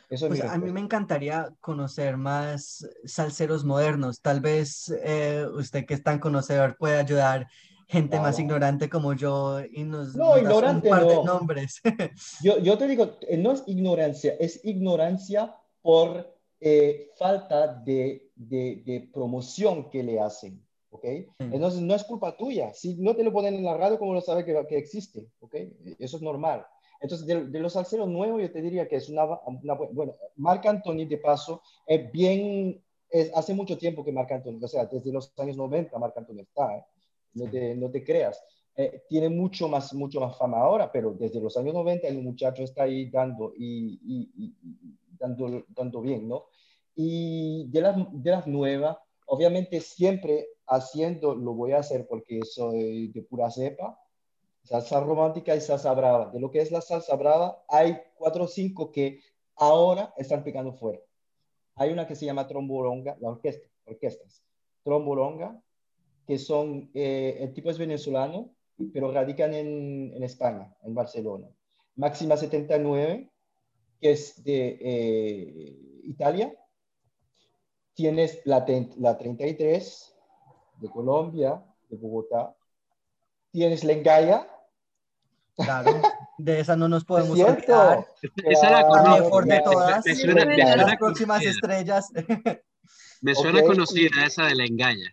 [0.09, 4.23] Eso pues a mí me encantaría conocer más salseros modernos.
[4.23, 7.47] Tal vez eh, usted que es tan conocedor puede ayudar
[7.89, 11.81] gente más ignorante como yo y nos, no, un par de nombres.
[12.43, 18.83] yo, yo, te digo, eh, no es ignorancia, es ignorancia por eh, falta de, de,
[18.85, 20.63] de, promoción que le hacen.
[20.91, 21.05] ¿ok?
[21.39, 22.73] Entonces no es culpa tuya.
[22.75, 25.27] Si no te lo ponen en la radio, ¿cómo lo sabe que, que existe?
[25.41, 25.55] ¿ok?
[25.99, 26.67] Eso es normal.
[27.01, 31.07] Entonces, de, los salseros nuevos, yo te diría que es una, una bueno, Marc Anthony,
[31.07, 35.33] de paso, es bien, es, hace mucho tiempo que Marc Anthony, o sea, desde los
[35.39, 36.85] años 90 Marc Anthony está, ¿eh?
[37.35, 38.43] no, te, no te creas.
[38.77, 42.63] Eh, tiene mucho más, mucho más fama ahora, pero desde los años 90 el muchacho
[42.63, 44.55] está ahí dando y,
[45.19, 46.47] dando, dando bien, ¿no?
[46.95, 53.09] Y de las, de las nuevas, obviamente siempre haciendo, lo voy a hacer porque soy
[53.09, 53.99] de pura cepa,
[54.69, 56.31] salsa romántica y salsa brava.
[56.31, 59.21] De lo que es la salsa brava, hay cuatro o cinco que
[59.57, 61.01] ahora están pegando fuera.
[61.77, 64.45] Hay una que se llama trombolonga, la orquesta, orquestas,
[64.85, 65.59] trombolonga,
[66.27, 68.51] que son, eh, el tipo es venezolano,
[68.93, 71.49] pero radican en, en, España, en Barcelona.
[71.97, 73.31] Máxima 79,
[74.01, 76.55] que es de eh, Italia.
[77.95, 78.67] Tienes la,
[78.99, 80.15] la 33
[80.77, 82.55] de Colombia, de Bogotá.
[83.51, 84.58] Tienes la Engaya,
[85.59, 86.01] Claro,
[86.39, 88.07] de esa no nos podemos olvidar.
[88.45, 89.43] Esa la conozco.
[89.43, 90.07] de todas.
[90.07, 92.13] las próximas estrellas.
[93.21, 95.13] Me suena conocida esa de la engaña.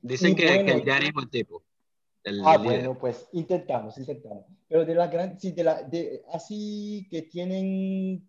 [0.00, 1.64] Dicen que, que, el Yari es buen tipo.
[2.44, 4.44] ah, bueno, pues intentamos, intentamos.
[4.68, 8.28] Pero de la gran, sí, de la, de, así que tienen,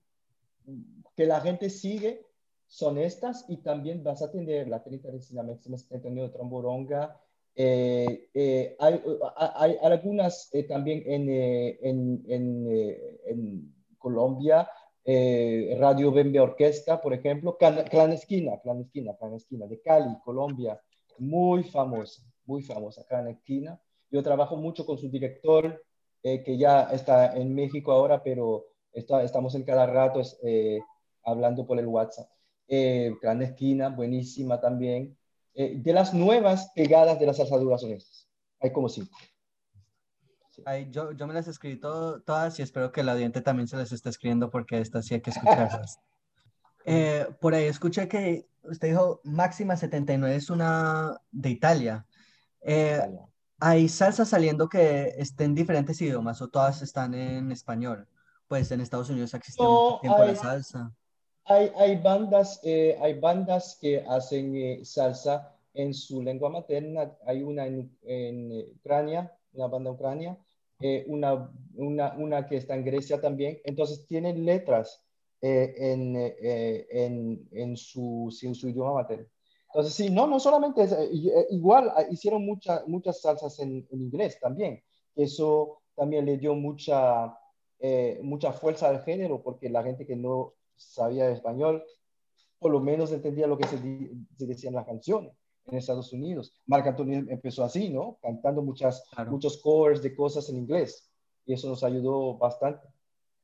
[1.16, 2.26] que la gente sigue,
[2.66, 7.22] son estas y también vas a tener la 30 de la máxima 79 Tromboronga,
[7.58, 9.02] eh, eh, hay,
[9.38, 12.68] hay, algunas eh, también en, en, en,
[13.26, 14.70] en, Colombia,
[15.06, 20.80] Radio Bembe Orquesta, por ejemplo, Clandestina, Clandestina, Clandestina, de Cali, Colombia,
[21.18, 23.80] muy famosa, muy famosa, Clandestina.
[24.12, 25.84] Yo trabajo mucho con su director,
[26.22, 30.22] que ya está en México ahora, pero está, estamos en cada rato
[31.24, 32.30] hablando por el WhatsApp.
[32.68, 35.18] Clandestina, buenísima también.
[35.56, 38.28] Eh, de las nuevas pegadas de las salsaduras son estas.
[38.60, 39.18] Hay como cinco.
[40.92, 43.92] yo, yo, me las he escrito todas y espero que el audiente también se las
[43.94, 46.00] esté escribiendo porque estas sí hay que escucharlas.
[46.88, 52.06] Eh, por ahí escuché que usted dijo máxima 79 es una de Italia.
[52.62, 53.02] Eh,
[53.60, 58.08] ¿Hay salsa saliendo que estén en diferentes idiomas o todas están en español?
[58.48, 60.94] Pues en Estados Unidos ha existido mucho tiempo la salsa.
[61.48, 67.16] Hay, hay, bandas, eh, hay bandas que hacen eh, salsa en su lengua materna.
[67.24, 70.40] Hay una en, en Ucrania, una banda Ucrania,
[70.80, 73.60] eh, una, una, una, que está en Grecia también.
[73.64, 75.04] Entonces tienen letras
[75.42, 79.28] en, en, en, su, en su idioma materno.
[79.68, 80.88] Entonces, sí, no, no solamente,
[81.52, 84.82] igual ah, hicieron muchas muchas salsas en, en, inglés también.
[85.16, 87.38] Eso también le dio mucha,
[88.24, 91.84] mucha fuerza al género, porque la gente que no sabía español,
[92.60, 93.78] por lo menos entendía lo que se,
[94.46, 95.34] decía en las canciones
[95.68, 96.54] en Estados Unidos.
[96.66, 98.18] Marc Anthony empezó así, ¿no?
[98.22, 101.12] Cantando muchas, muchos covers de cosas en inglés
[101.46, 102.88] y eso nos ayudó bastante.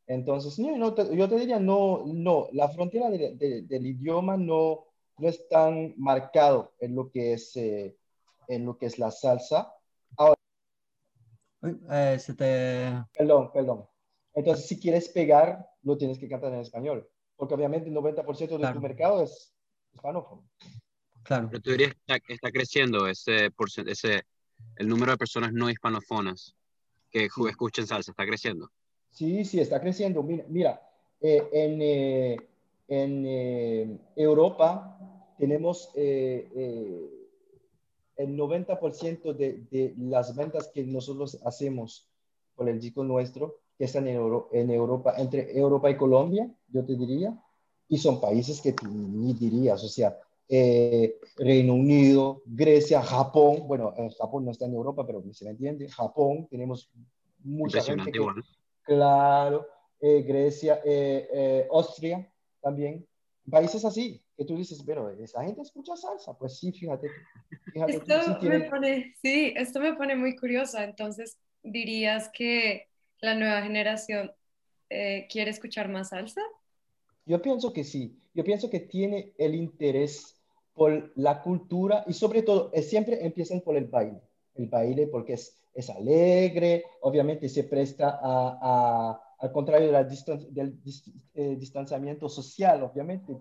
[0.08, 4.86] Entonces, no, yo te diría, no, no, la frontera del idioma no,
[5.18, 7.96] no es tan marcado en lo que es, eh,
[8.48, 9.74] en lo que es la salsa.
[10.18, 10.36] Ahora,
[11.64, 12.18] eh,
[13.16, 13.86] Perdón, perdón.
[14.34, 17.08] Entonces, si quieres pegar, lo tienes que cantar en español
[17.42, 19.52] porque obviamente el 90% de tu mercado es
[19.92, 20.48] hispanófono.
[21.24, 21.48] Claro.
[21.50, 23.50] Pero tú dirías que está, creciendo ese,
[23.88, 24.22] ese,
[24.76, 26.56] el número de personas no hispanófonas
[27.10, 28.70] que escuchen salsa, ¿está creciendo?
[29.10, 30.22] Sí, sí, está creciendo.
[30.22, 30.88] Mira, mira
[31.20, 32.38] eh, en, eh,
[32.88, 37.10] en eh, Europa tenemos el
[38.18, 42.08] 90% de, de, las ventas que nosotros hacemos
[42.54, 46.96] por el disco nuestro que están en, en Europa, entre Europa y Colombia, yo te
[46.96, 47.36] diría,
[47.88, 53.92] y son países que tú ni dirías, o sea, eh, Reino Unido, Grecia, Japón, bueno,
[53.98, 56.92] eh, Japón no está en Europa, pero se me entiende, Japón, tenemos
[57.40, 58.20] mucha gente que,
[58.84, 59.66] claro,
[60.00, 60.80] eh, Grecia,
[61.72, 63.04] Austria también,
[63.50, 67.08] países así, que tú dices, pero esa gente escucha salsa, pues sí, fíjate.
[67.88, 72.91] esto, me pone, sí, esto me pone muy curiosa, entonces dirías que
[73.22, 74.32] la nueva generación
[74.90, 76.42] eh, quiere escuchar más salsa?
[77.26, 78.20] Yo pienso que sí.
[78.34, 80.42] Yo pienso que tiene el interés
[80.74, 84.22] por la cultura y sobre todo eh, siempre empiezan por el baile.
[84.56, 90.80] El baile porque es, es alegre, obviamente se presta a, al contrario de la del
[91.36, 93.38] eh, distanciamiento social, obviamente.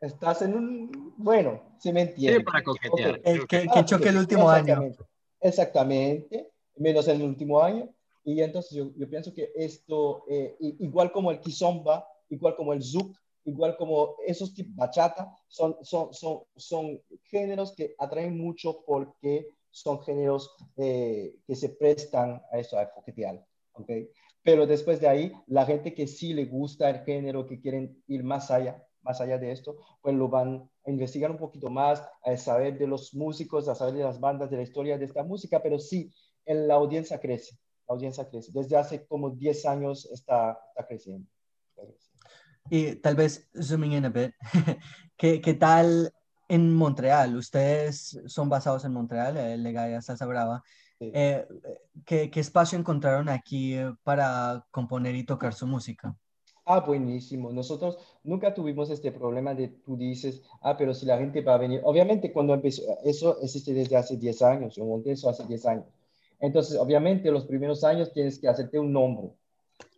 [0.00, 2.38] Estás en un, bueno, se me entiende.
[2.38, 3.20] Sí, para coquetear.
[3.24, 4.92] El que, choque el último año.
[5.40, 7.88] Exactamente, menos en el último año.
[8.24, 12.82] Y entonces yo, yo pienso que esto, eh, igual como el kizomba, igual como el
[12.82, 19.48] zouk, igual como esos tipos bachata, son, son, son, son géneros que atraen mucho porque
[19.70, 23.44] son géneros eh, que se prestan a eso, a coquetear.
[23.72, 24.10] ¿okay?
[24.42, 28.24] Pero después de ahí, la gente que sí le gusta el género, que quieren ir
[28.24, 32.36] más allá, más allá de esto, pues lo van a investigar un poquito más, a
[32.36, 35.62] saber de los músicos, a saber de las bandas, de la historia de esta música,
[35.62, 36.12] pero sí,
[36.44, 37.56] en la audiencia crece,
[37.90, 38.52] la audiencia crece.
[38.52, 41.28] Desde hace como 10 años está, está creciendo.
[42.70, 44.32] Y tal vez zooming in a bit,
[45.16, 46.12] ¿qué, ¿qué, tal
[46.48, 47.36] en Montreal?
[47.36, 50.62] Ustedes son basados en Montreal, eh, Legaya Salsa Brava.
[51.00, 51.44] Eh,
[52.06, 53.74] ¿qué, ¿qué, espacio encontraron aquí
[54.04, 56.14] para componer y tocar su música?
[56.66, 57.50] Ah, buenísimo.
[57.50, 61.58] Nosotros nunca tuvimos este problema de tú dices, ah, pero si la gente va a
[61.58, 61.80] venir.
[61.82, 65.86] Obviamente cuando empezó, eso existe desde hace 10 años, yo monté eso hace 10 años.
[66.40, 69.30] Entonces, obviamente los primeros años tienes que hacerte un nombre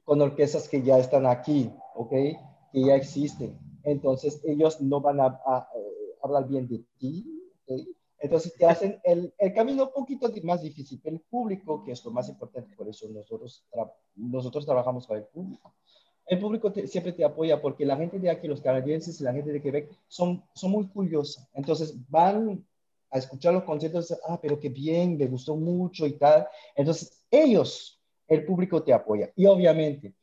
[0.04, 2.10] con orquestas que ya están aquí, ¿ok?
[2.10, 3.58] Que ya existen.
[3.84, 7.24] Entonces, ellos no van a, eh, hablar bien de ti,
[7.66, 7.86] ¿ok?
[8.18, 11.00] Entonces, te hacen el, el, camino un poquito más difícil.
[11.04, 13.64] El público, que es lo más importante, por eso nosotros,
[14.14, 15.74] nosotros trabajamos para el público
[16.26, 19.52] el público siempre te apoya porque la gente de aquí, los canadienses y la gente
[19.52, 21.46] de Quebec, son, son muy curiosos.
[21.52, 22.64] Entonces van
[23.12, 26.48] a escuchar los conciertos, ah, pero qué bien, me gustó mucho y tal.
[26.74, 29.30] Entonces ellos, el público te apoya.
[29.36, 30.14] Y obviamente,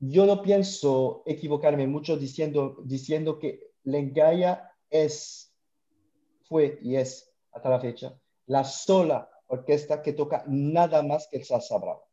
[0.00, 5.54] yo no pienso equivocarme mucho diciendo, diciendo que Lengaya es,
[6.42, 8.14] fue y es hasta la fecha
[8.46, 12.08] la sola orquesta que toca nada más que el salsa bravo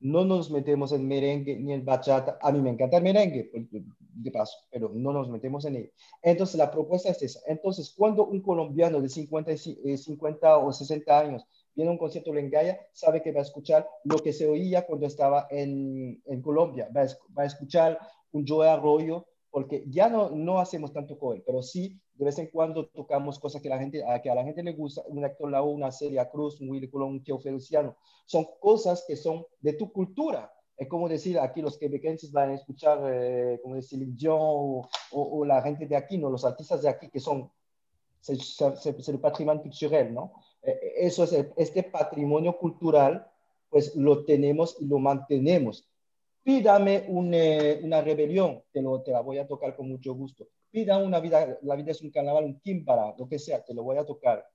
[0.00, 2.38] no nos metemos en merengue ni en bachata.
[2.40, 5.92] A mí me encanta el merengue, pues, de paso, pero no nos metemos en él.
[6.22, 7.40] Entonces, la propuesta es esa.
[7.46, 12.34] Entonces, cuando un colombiano de 50, 50 eh, o 60 años viene a un concierto
[12.34, 16.42] en Gaya, sabe que va a escuchar lo que se oía cuando estaba en, en
[16.42, 16.88] Colombia.
[16.96, 17.06] Va a,
[17.36, 17.98] va a, escuchar
[18.32, 22.48] un Joe Arroyo, porque ya no, no hacemos tanto cover, pero sí de vez en
[22.48, 25.48] cuando tocamos cosas que, la gente, a, que a la gente le gusta, un actor
[25.48, 27.96] Lau, una serie Cruz, un Willy Colón, un Teo Feliciano.
[28.26, 30.52] Son cosas que son de tu cultura.
[30.76, 35.44] Es como decir, aquí los quebequenses van a escuchar, eh, como decir, John o, o,
[35.44, 36.28] la gente de aquí, ¿no?
[36.28, 37.50] Los artistas de aquí que son,
[38.26, 40.32] es el patrimonio cultural, ¿no?
[40.62, 43.30] Eh, eh, eso es, este patrimonio cultural,
[43.70, 45.88] pues lo tenemos y lo mantenemos.
[46.42, 51.20] Pídame una rebelión, te, lo, te la voy a tocar con mucho gusto pida una
[51.20, 54.04] vida, la vida es un carnaval, un timbara, lo que sea, te lo voy a
[54.04, 54.46] tocar.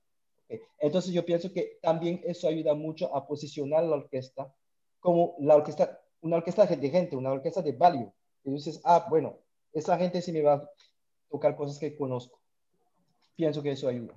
[0.78, 4.52] Entonces yo pienso que también eso ayuda mucho a posicionar la orquesta
[5.00, 8.10] como la orquesta, una orquesta de gente, una orquesta de value.
[8.42, 9.38] Entonces, ah, bueno,
[9.72, 10.70] esa gente sí me va a
[11.30, 12.40] tocar cosas que conozco.
[13.36, 14.14] Pienso que eso ayuda.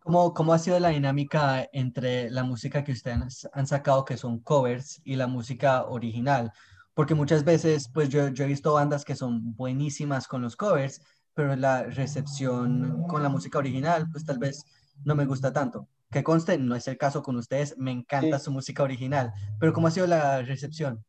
[0.00, 4.40] ¿Cómo, ¿Cómo ha sido la dinámica entre la música que ustedes han sacado, que son
[4.40, 6.52] covers, y la música original?
[6.94, 11.00] Porque muchas veces, pues yo, yo he visto bandas que son buenísimas con los covers,
[11.34, 14.64] pero la recepción con la música original, pues tal vez
[15.04, 15.88] no me gusta tanto.
[16.10, 19.88] Que conste, no es el caso con ustedes, me encanta su música original, pero ¿cómo
[19.88, 21.02] ha sido la recepción?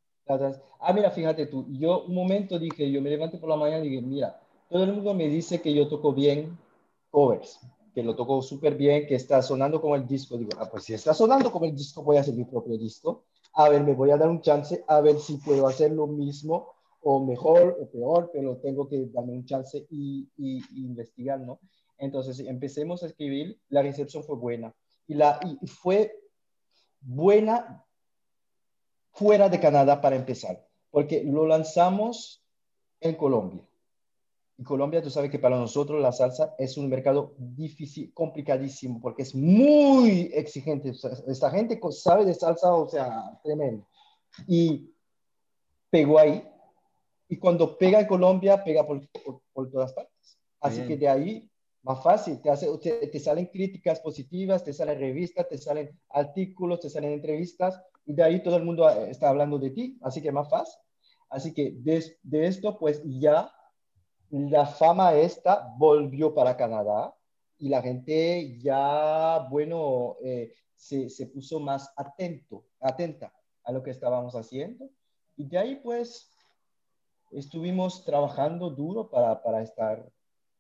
[0.80, 3.90] Ah, mira, fíjate tú, yo un momento dije, yo me levanté por la mañana y
[3.90, 6.58] dije, mira, todo el mundo me dice que yo toco bien
[7.12, 7.60] covers,
[7.94, 10.38] que lo toco súper bien, que está sonando como el disco.
[10.38, 13.26] Digo, ah, pues si está sonando como el disco, voy a hacer mi propio disco
[13.54, 16.74] a ver, me voy a dar un chance, a ver si puedo hacer lo mismo
[17.02, 20.28] o mejor o peor, pero tengo que darme un chance y,
[20.76, 21.60] investigar, ¿no?
[21.98, 24.74] Entonces empecemos a escribir, la recepción fue buena
[25.08, 26.20] y, la, y fue
[27.02, 27.86] buena
[29.12, 32.44] fuera de Canadá para empezar, porque lo lanzamos
[33.00, 33.64] en Colombia.
[34.58, 39.24] Y Colombia, tú sabes que para nosotros la salsa es un mercado difícil, complicadísimo, porque
[39.24, 40.92] es muy exigente.
[41.28, 43.88] esta gente sabe de salsa, o sea, tremendo.
[44.48, 44.92] Y
[45.90, 46.48] pegó ahí.
[47.28, 49.02] Y cuando pega en Colombia, pega por,
[49.54, 50.38] por, todas partes.
[50.60, 51.50] Así que de ahí,
[51.82, 52.40] más fácil.
[52.40, 57.14] Te, hace, te, te, salen críticas positivas, te salen revistas, te salen artículos, te salen
[57.14, 57.82] entrevistas.
[58.06, 59.98] Y de ahí todo el mundo eh, está hablando de ti.
[60.04, 60.80] Así que más fácil.
[61.30, 63.52] Así que de, de esto, pues ya
[64.40, 67.14] la fama esta volvió para Canadá
[67.60, 73.32] y la gente ya, bueno, eh, se, se, puso más atento, atenta
[73.64, 74.90] a lo que estábamos haciendo.
[75.38, 76.32] Y de ahí, pues,
[77.32, 80.04] estuvimos trabajando duro para, para estar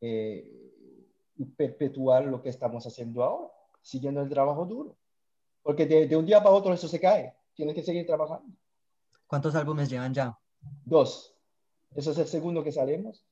[0.01, 0.47] eh,
[1.35, 3.51] y perpetuar lo que estamos haciendo ahora,
[3.81, 4.95] siguiendo el trabajo duro.
[5.63, 8.55] Porque de, de un día para otro eso se cae, tienes que seguir trabajando.
[9.25, 10.37] ¿Cuántos álbumes llevan ya?
[10.85, 11.35] Dos.
[11.95, 13.25] Eso es el segundo que salimos.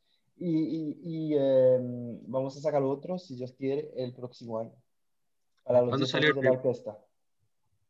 [0.43, 4.73] Y, em, vamos a sacar otro, si Dios quiere, el próximo año.
[5.63, 6.97] Para los ¿Cuándo salió de la orquesta.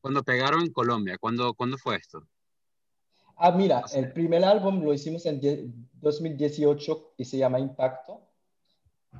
[0.01, 2.27] Cuando pegaron en Colombia, ¿cuándo, ¿cuándo fue esto?
[3.37, 5.39] Ah, mira, el primer álbum lo hicimos en
[5.93, 8.21] 2018 y se llama Impacto.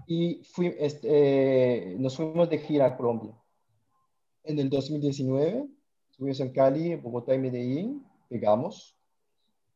[0.07, 3.34] Y fui, este, nos fuimos de gira a Colombia.
[4.43, 5.69] En el 2019,
[6.09, 8.97] estuvimos en Cali, Bogotá y Medellín, pegamos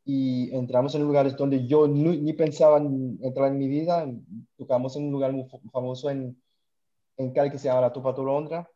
[0.05, 4.07] y entramos en lugares donde yo ni, pensaba entrar en mi vida.
[4.55, 6.39] Tocamos en un lugar muy famoso en,
[7.17, 8.69] en Cali que se llama La Topa Tolondra.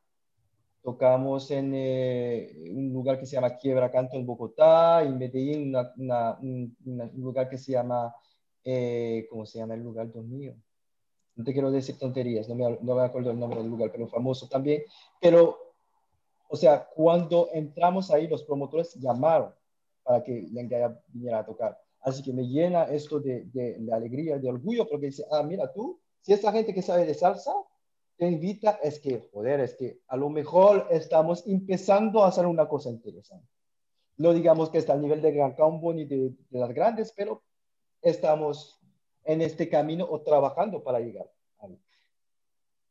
[0.82, 6.75] Tocamos en eh, un lugar que se llama Quiebra Canto en Bogotá, en Medellín, un,
[7.17, 8.15] lugar que se llama,
[8.63, 10.55] eh, ¿cómo se llama el lugar, Dios mío?
[11.36, 14.07] No te quiero decir tonterías, no me, no me acuerdo el nombre del lugar, pero
[14.07, 14.82] famoso también.
[15.21, 15.57] Pero,
[16.49, 19.53] o sea, cuando entramos ahí, los promotores llamaron
[20.10, 21.80] para que Lengaya viniera a tocar.
[22.01, 25.99] Así que me llena esto de, de, alegría, de orgullo, porque dice, ah, mira tú,
[26.22, 27.53] si esta gente que sabe de salsa
[28.18, 32.68] te invita, es que, joder, es que a lo mejor estamos empezando a hacer una
[32.68, 33.47] cosa interesante.
[34.18, 37.43] No digamos que está al nivel de Gran Combo ni de, de las grandes, pero
[38.01, 38.82] estamos
[39.26, 41.30] en este camino o trabajando para llegar.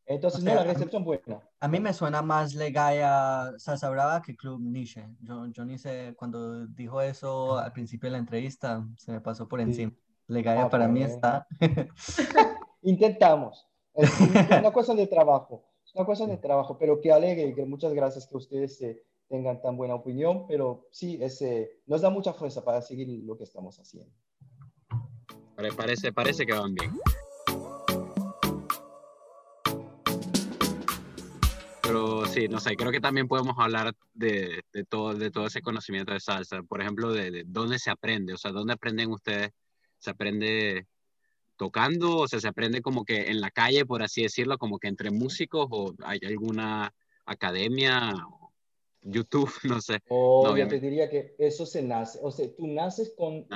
[0.08, 1.38] Entonces, no, la recepción buena.
[1.60, 5.06] A mí me suena más Legaya Salsa Brava que Club Niche.
[5.20, 9.46] Yo, yo ni sé, cuando dijo eso al principio de la entrevista, se me pasó
[9.46, 9.92] por encima.
[10.26, 11.46] Legaya ah, para mí está...
[12.82, 13.68] Intentamos.
[13.92, 15.66] Es una cuestión de trabajo.
[15.84, 19.02] Es una cuestión de trabajo, pero que alegre y que muchas gracias que ustedes eh,
[19.28, 23.44] tengan tan buena opinión, pero sí, ese, nos da mucha fuerza para seguir lo que
[23.44, 24.10] estamos haciendo.
[25.76, 26.92] Parece, parece que van bien.
[31.98, 35.62] Pero sí, no sé, creo que también podemos hablar de, de, todo, de todo ese
[35.62, 36.62] conocimiento de salsa.
[36.62, 39.50] Por ejemplo, de, dónde se aprende, o sea, dónde aprenden ustedes.
[39.98, 40.86] ¿Se aprende
[41.56, 42.18] tocando?
[42.18, 45.10] O sea, ¿se aprende como que en la calle, por así decirlo, como que entre
[45.10, 45.66] músicos?
[45.70, 46.94] ¿O hay alguna
[47.24, 48.14] academia?
[49.02, 50.00] YouTube, no sé.
[50.08, 52.18] Oh, yo te diría que eso se nace.
[52.22, 53.46] O sea, tú naces con,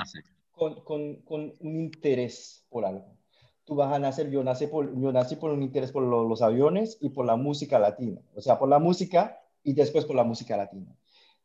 [0.50, 3.21] con, con, con un interés por algo
[3.64, 6.98] tú vas a nacer, yo nací por, yo nací por un interés por los aviones
[7.00, 10.56] y por la música latina, o sea, por la música y después por la música
[10.56, 10.94] latina.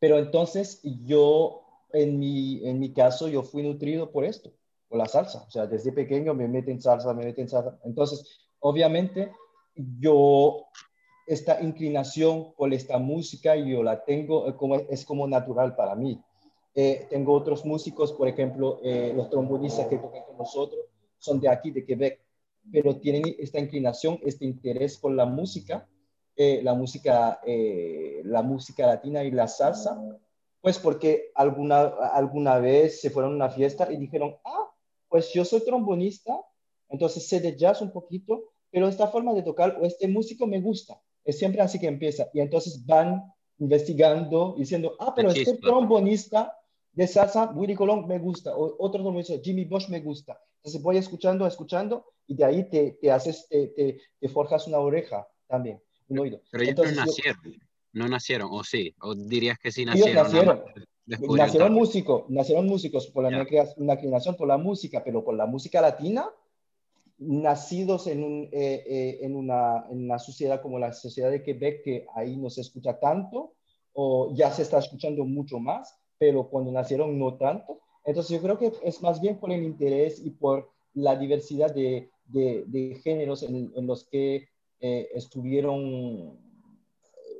[0.00, 1.62] Pero entonces yo,
[1.92, 4.52] en mi, en mi caso, yo fui nutrido por esto,
[4.88, 7.78] por la salsa, o sea, desde pequeño me meten salsa, me meten salsa.
[7.84, 9.32] Entonces, obviamente,
[10.00, 10.66] yo,
[11.26, 16.20] esta inclinación por esta música, yo la tengo, como, es como natural para mí.
[16.74, 20.80] Eh, tengo otros músicos, por ejemplo, eh, los trombonistas que tocan con nosotros,
[21.18, 22.20] son de aquí, de Quebec,
[22.70, 25.88] pero tienen esta inclinación, este interés por la música,
[26.36, 30.00] eh, la música, eh, la música latina y la salsa,
[30.60, 34.70] pues porque alguna, alguna vez se fueron a una fiesta y dijeron, ah,
[35.08, 36.38] pues yo soy trombonista,
[36.88, 40.60] entonces sé de jazz un poquito, pero esta forma de tocar o este músico me
[40.60, 41.00] gusta.
[41.24, 42.28] Es siempre así que empieza.
[42.32, 46.56] Y entonces van investigando, diciendo, ah, pero este trombonista
[46.92, 50.40] de salsa, Willy Colón me gusta, o otro trombonista, Jimmy Bosch me gusta.
[50.58, 55.26] Entonces voy escuchando, escuchando, y de ahí te, te haces, te, te, forjas una oreja
[55.46, 56.40] también, un oído.
[56.50, 57.40] Pero ellos no nacieron,
[57.92, 60.14] no nacieron, o sí, o dirías que sí nacieron.
[60.14, 60.64] nacieron,
[61.06, 63.46] nacieron músicos, nacieron músicos por la
[63.94, 66.28] inclinación por la música, pero por la música latina,
[67.18, 71.82] nacidos en, un, eh, eh, en, una, en una sociedad como la sociedad de Quebec,
[71.82, 73.54] que ahí no se escucha tanto,
[73.92, 77.80] o ya se está escuchando mucho más, pero cuando nacieron no tanto.
[78.08, 82.10] Entonces yo creo que es más bien por el interés y por la diversidad de,
[82.24, 84.48] de, géneros en, los que
[84.80, 86.40] eh, estuvieron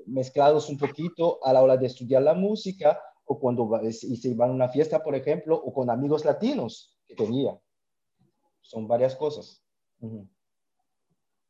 [0.05, 4.51] mezclados un poquito a la hora de estudiar la música o cuando y se iban
[4.51, 7.59] a una fiesta, por ejemplo, o con amigos latinos que tenía.
[8.61, 9.63] Son varias cosas.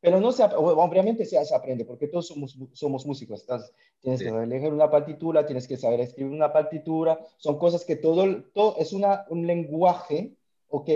[0.01, 3.41] Pero no se, obviamente se, aprende, porque todos somos, somos músicos.
[3.41, 7.19] Estás, tienes que saber leer una partitura, tienes que saber escribir una partitura.
[7.37, 10.37] Son cosas que todo, todo es una, un lenguaje,
[10.69, 10.89] ¿ok?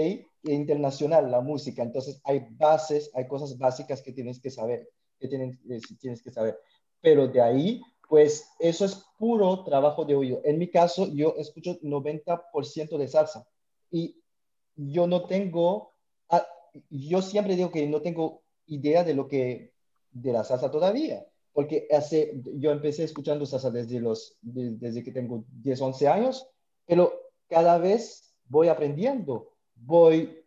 [0.43, 1.83] Internacional, la música.
[1.83, 4.89] Entonces hay bases, hay cosas básicas que tienes que saber,
[5.19, 6.57] que tienes, eh, tienes que saber.
[7.01, 10.39] Pero de ahí, pues eso es puro trabajo de oído.
[10.45, 13.45] En mi caso, yo escucho 90% de salsa
[13.91, 14.21] y
[14.77, 15.91] yo no tengo,
[16.29, 16.47] ah,
[16.89, 19.73] yo siempre digo que no tengo idea de lo que,
[20.11, 25.45] de la salsa todavía, porque hace, yo empecé escuchando salsa desde, los, desde que tengo
[25.61, 26.47] 10, 11 años,
[26.85, 27.13] pero
[27.47, 30.43] cada vez voy aprendiendo, voy,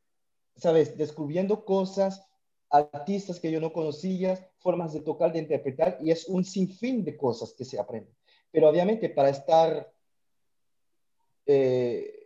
[0.57, 2.27] sabes, descubriendo cosas,
[2.71, 7.17] artistas que yo no conocía, formas de tocar, de interpretar, y es un sinfín de
[7.17, 8.14] cosas que se aprenden.
[8.51, 9.93] Pero obviamente para estar
[11.47, 12.17] eh,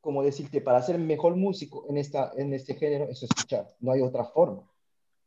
[0.00, 4.00] como decirte, para ser mejor músico en, esta, en este género es escuchar, no hay
[4.00, 4.68] otra forma.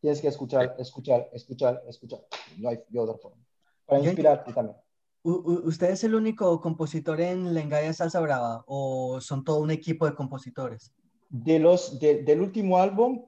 [0.03, 2.19] Tienes que escuchar, escuchar, escuchar, escuchar.
[2.57, 3.41] No hay otra forma.
[3.85, 4.75] Para inspirarte también.
[5.23, 10.13] ¿Usted es el único compositor en Lengaya Salsa Brava o son todo un equipo de
[10.13, 10.93] compositores?
[11.29, 13.23] De los, del último álbum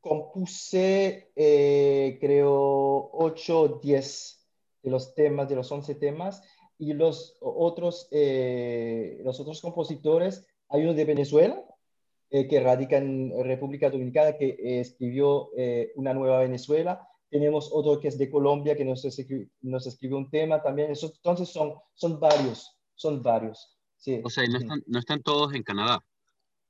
[0.00, 4.48] compuse, eh, creo, 8 o 10
[4.84, 6.42] de los temas, de los 11 temas,
[6.78, 11.62] y los otros, eh, los otros compositores, hay uno de Venezuela,
[12.30, 15.50] eh, que radica en República Dominicana, que escribió
[15.96, 20.30] Una Nueva Venezuela, tenemos otro que es de Colombia, que nos, escribió, nos escribió un
[20.30, 23.76] tema también, entonces son, son varios, son varios.
[23.96, 24.20] Sí.
[24.24, 26.04] O sea, no están, no están todos en Canadá.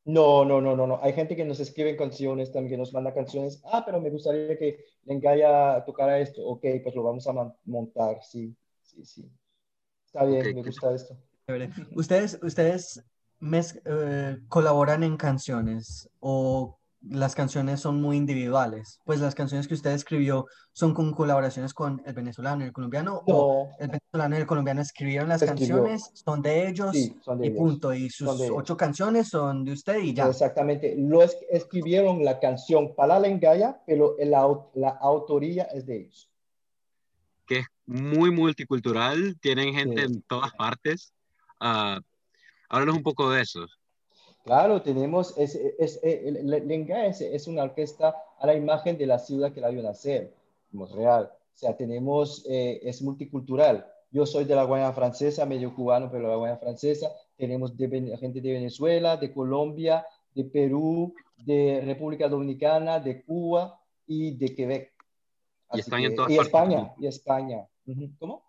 [0.07, 1.00] No, no, no, no, no.
[1.02, 3.61] Hay gente que nos escribe canciones también, que nos manda canciones.
[3.64, 6.46] Ah, pero me gustaría que Lengaya tocara esto.
[6.46, 8.22] Ok, pues lo vamos a montar.
[8.22, 9.28] Sí, sí, sí.
[10.07, 11.16] Está bien, me gusta esto.
[11.96, 13.04] ¿Ustedes, ustedes
[13.41, 16.78] eh, colaboran en canciones o
[17.09, 19.01] las canciones son muy individuales.
[19.05, 23.22] Pues las canciones que usted escribió son con colaboraciones con el venezolano y el colombiano,
[23.26, 27.95] o el venezolano y el colombiano escribieron las canciones, son de ellos y punto.
[27.95, 30.28] Y sus ocho canciones son de usted y ya.
[30.28, 30.97] Exactamente.
[30.99, 36.28] Lo escribieron la canción para la Lengaya, pero la, la autoría es de ellos.
[37.47, 41.12] Que es muy multicultural, tienen gente en todas partes.
[41.61, 42.01] Uh,
[42.68, 43.66] háblanos un poco de eso.
[44.44, 49.18] Claro, tenemos, es, es, eh, Lenga es, es, una orquesta a la imagen de la
[49.18, 50.32] ciudad que la vio nacer,
[50.94, 51.32] real.
[51.32, 53.86] O sea, tenemos, eh, es multicultural.
[54.12, 57.10] Yo soy de la Guayana Francesa, medio cubano, pero la Guayana Francesa.
[57.36, 64.36] Tenemos de, gente de Venezuela, de Colombia, de Perú, de República Dominicana, de Cuba y
[64.36, 64.92] de Quebec.
[65.72, 67.66] y España en todas y España, y España.
[68.18, 68.45] ¿Cómo?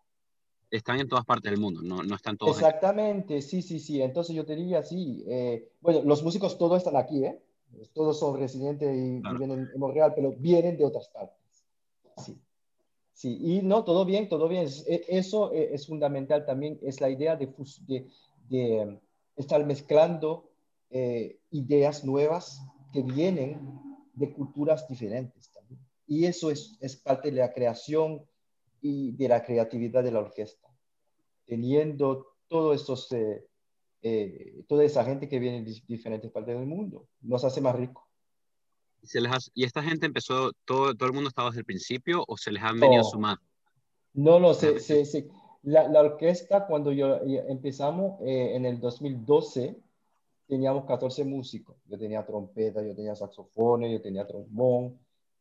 [0.70, 2.58] Están en todas partes del mundo, no, no están todos.
[2.58, 4.02] Exactamente, sí, sí, sí.
[4.02, 5.24] Entonces yo te diría, sí.
[5.28, 7.42] Eh, bueno, los músicos todos están aquí, ¿eh?
[7.94, 11.38] Todos son residentes y viven en, Montreal, pero vienen de otras partes.
[12.18, 12.38] Sí.
[13.14, 14.68] Sí, y no, todo bien, todo bien.
[14.88, 17.48] E, eso e, es fundamental también, es la idea de,
[17.88, 18.08] de,
[18.48, 19.00] de em,
[19.36, 20.52] estar mezclando
[20.92, 22.62] eh, ideas nuevas
[22.94, 23.60] que vienen
[24.14, 25.80] de culturas diferentes también.
[26.06, 28.24] Y eso es, es parte de la creación
[28.88, 30.68] y de la creatividad de la orquesta,
[31.46, 33.46] teniendo todos estos, eh,
[34.02, 38.06] eh, toda esa gente que viene de diferentes partes del mundo, nos hace más ricos.
[39.04, 42.38] ¿Se les ¿Y esta gente empezó, todo, todo el mundo estaba desde el principio o
[42.38, 43.42] se les han venido sumando?
[44.14, 45.28] No, no, se, se,
[45.64, 49.76] La, la, orquesta cuando yo empezamos eh, en el 2012
[50.48, 51.76] teníamos 14 músicos.
[51.86, 54.98] Yo tenía trompeta, yo tenía saxofones, yo tenía trombón,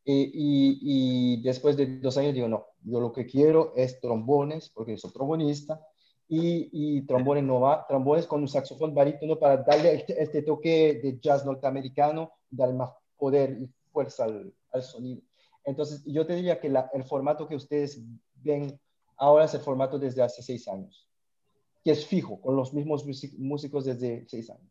[0.08, 5.12] y, después de dos años digo, no, yo lo que quiero es trombones, porque soy
[5.12, 5.80] trombonista,
[6.28, 11.00] y, y trombones, no va, trombones con un saxofón barítono para darle este, este, toque
[11.02, 15.22] de jazz norteamericano, dar más poder y fuerza al, al sonido.
[15.64, 18.00] Entonces, yo te diría que la, el formato que ustedes
[18.42, 18.78] ven
[19.16, 21.08] ahora es el formato desde hace seis años,
[21.84, 23.04] que es fijo, con los mismos
[23.38, 24.70] músicos desde seis años.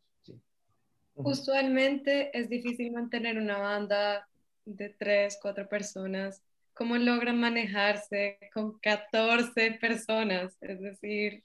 [1.17, 4.27] Usualmente es difícil mantener una banda
[4.65, 6.41] de tres, cuatro personas,
[6.73, 10.57] ¿cómo logran manejarse con 14 personas?
[10.61, 11.43] Es decir...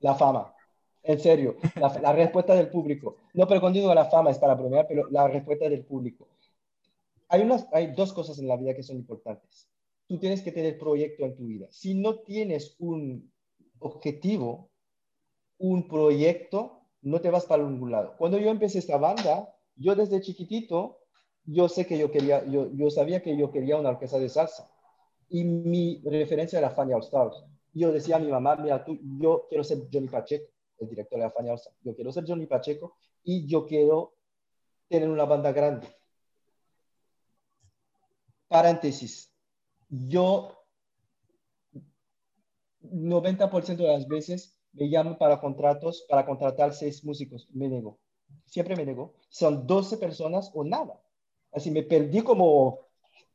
[0.00, 0.52] La fama,
[1.02, 3.16] en serio, la, respuesta del público.
[3.34, 6.28] No, pero cuando digo la fama es para bromear, pero la respuesta del público.
[7.28, 9.68] Hay, unas, hay dos cosas en la vida que son importantes.
[10.06, 11.66] Tú tienes que tener proyecto en tu vida.
[11.70, 13.32] Si no tienes un
[13.78, 14.70] objetivo,
[15.58, 18.14] un proyecto, no te vas para ningún lado.
[18.18, 21.03] Cuando yo empecé esta banda, yo desde chiquitito
[21.44, 24.70] yo sé que yo quería, yo, yo sabía que yo quería una orquesta de salsa.
[25.28, 27.44] Y mi referencia era Fania All Stars.
[27.72, 31.24] Yo decía a mi mamá, mira, tú, yo quiero ser Johnny Pacheco, el director de
[31.24, 31.76] la Fania All Stars.
[31.82, 34.14] Yo quiero ser Johnny Pacheco y yo quiero
[34.88, 35.88] tener una banda grande.
[38.48, 39.32] Paréntesis.
[39.88, 40.64] Yo
[42.82, 47.48] 90% de las veces me llaman para contratos, para contratar seis músicos.
[47.52, 47.98] Me nego.
[48.46, 49.14] Siempre me nego.
[49.28, 51.00] Son 12 personas o nada.
[51.54, 52.80] Así me perdí como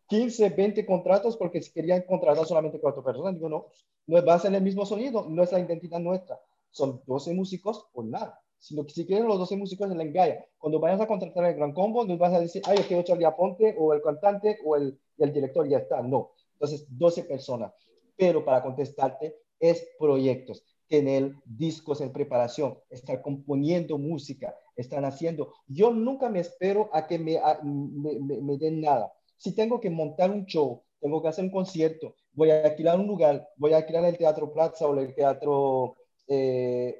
[0.07, 3.35] 15, 20 contratos porque querían contratar solamente cuatro personas.
[3.35, 3.67] Digo, no,
[4.07, 6.39] no va a ser el mismo sonido, no es la identidad nuestra.
[6.71, 8.39] Son 12 músicos o nada.
[8.59, 11.55] Sino que si quieren los 12 músicos en la engaya, cuando vayas a contratar el
[11.55, 14.75] gran combo, no vas a decir, ay, yo quiero Charlie Aponte o el cantante o
[14.75, 16.01] el, el director, ya está.
[16.01, 16.31] No.
[16.53, 17.73] Entonces, 12 personas.
[18.17, 25.53] Pero para contestarte, es proyectos tener discos en preparación, estar componiendo música, están haciendo.
[25.67, 29.13] Yo nunca me espero a que me, me, den nada.
[29.37, 33.07] Si tengo que montar un show, tengo que hacer un concierto, voy a alquilar un
[33.07, 35.95] lugar, voy a alquilar el Teatro Plaza o el Teatro
[36.27, 36.97] eh,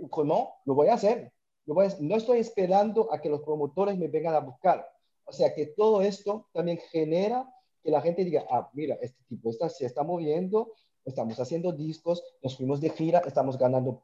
[0.65, 1.33] lo voy a hacer.
[1.65, 4.87] no estoy esperando a que los promotores me vengan a buscar.
[5.25, 7.47] O sea que todo esto también genera
[7.83, 10.73] que la gente diga, ah, mira, este tipo está, se está moviendo,
[11.09, 14.01] estamos haciendo discos, nos fuimos de gira, estamos ganando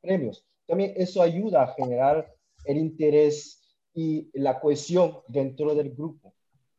[0.00, 0.44] premios.
[0.66, 2.32] También eso ayuda a generar
[2.64, 3.62] el interés
[3.94, 6.32] y la cohesión dentro del grupo.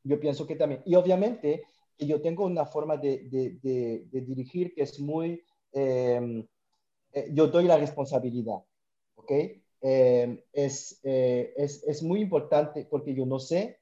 [0.03, 1.63] Yo pienso que también, y obviamente
[1.97, 6.45] yo tengo una forma de, de, de, dirigir que es muy, em,
[7.13, 8.63] eh, yo doy la responsabilidad,
[9.15, 9.31] ¿ok?
[9.81, 13.79] Em, es, eh, es, es muy importante porque yo no sé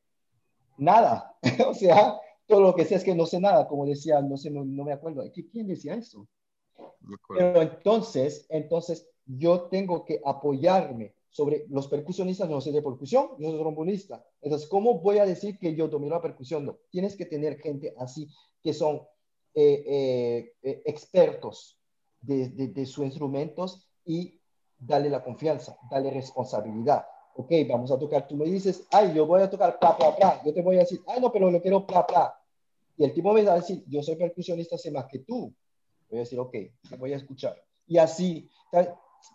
[0.77, 1.37] nada,
[1.67, 2.19] o sea,
[2.51, 4.91] todo lo que sé es que no sé nada, como decía, no sé, no, me
[4.91, 6.27] acuerdo, ¿quién decía eso?
[7.29, 13.51] Pero entonces, entonces yo tengo que apoyarme sobre los percusionistas, no sé de percusión, no
[13.51, 14.25] soy trombonista.
[14.41, 16.65] Entonces, ¿cómo voy a decir que yo domino la percusión?
[16.65, 18.27] No, tienes que tener gente así
[18.61, 19.01] que son
[19.55, 21.79] eh, eh, eh, expertos
[22.19, 24.41] de, de, sus instrumentos y
[24.77, 27.05] darle la confianza, darle responsabilidad.
[27.35, 30.41] Ok, vamos a tocar, tú me dices, ay, yo voy a tocar pla, pla, pla.
[30.45, 32.40] Yo te voy a decir, ay, no, pero lo quiero pla, pla.
[33.01, 35.51] Y el tipo me va a decir, yo soy percusionista, sé más que tú.
[36.07, 36.51] Voy a decir, ok,
[36.87, 37.59] te voy a escuchar.
[37.87, 38.47] Y así,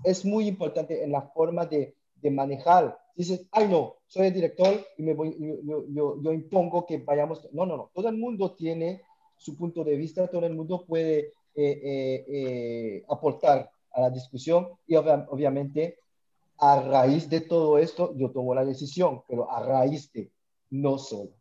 [0.04, 2.96] es muy importante en la forma de, de manejar.
[3.16, 7.48] Dices, ay no, soy el director y me voy, yo, yo, yo, impongo que vayamos.
[7.50, 7.90] No, no, no.
[7.92, 9.02] Todo el mundo tiene
[9.36, 14.68] su punto de vista, todo el mundo puede eh, eh, eh, aportar a la discusión
[14.86, 15.98] y obviamente
[16.58, 20.30] a raíz de todo esto yo tomo la decisión, pero a raíz de,
[20.70, 21.32] no solo.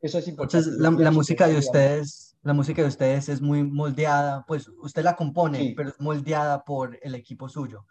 [0.00, 0.58] Eso es importante.
[0.58, 5.02] Entonces, la, la música de ustedes, la música de ustedes es muy moldeada, pues usted
[5.02, 7.84] la compone, pero es moldeada por el equipo suyo.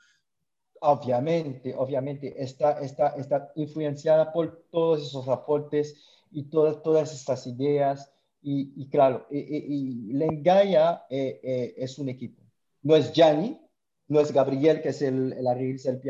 [0.82, 8.12] Obviamente, obviamente, está, está, está influenciada por todos esos aportes y todas, todas estas ideas.
[8.42, 12.42] Y, y claro, y, y, Lengaya eh, eh, es un equipo.
[12.82, 13.60] No es Gianni,
[14.08, 15.48] no es Gabriel, que es el, el,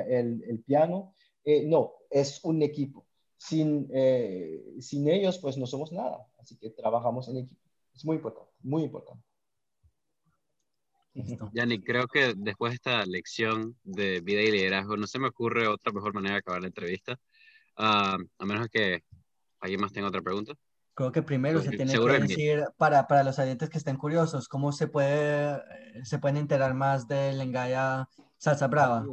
[0.08, 1.16] el, el piano.
[1.44, 3.09] Eh, no, es un equipo
[3.40, 6.28] sin, eh, sin ellos, pues no somos nada.
[6.38, 7.62] Así que trabajamos en equipo.
[7.96, 9.24] Es muy importante, muy importante.
[11.54, 15.68] Yanni, creo que después de esta lección de vida y liderazgo, no se me ocurre
[15.68, 17.14] otra mejor manera de acabar la entrevista,
[17.78, 19.04] uh, a menos que
[19.62, 20.54] alguien más tenga otra pregunta.
[20.94, 24.74] Creo que primero se tiene que decir, para, para los oyentes que estén curiosos, ¿cómo
[24.74, 25.62] se, puede,
[26.04, 29.06] se pueden enterar más de Lengaya Salsa Brava?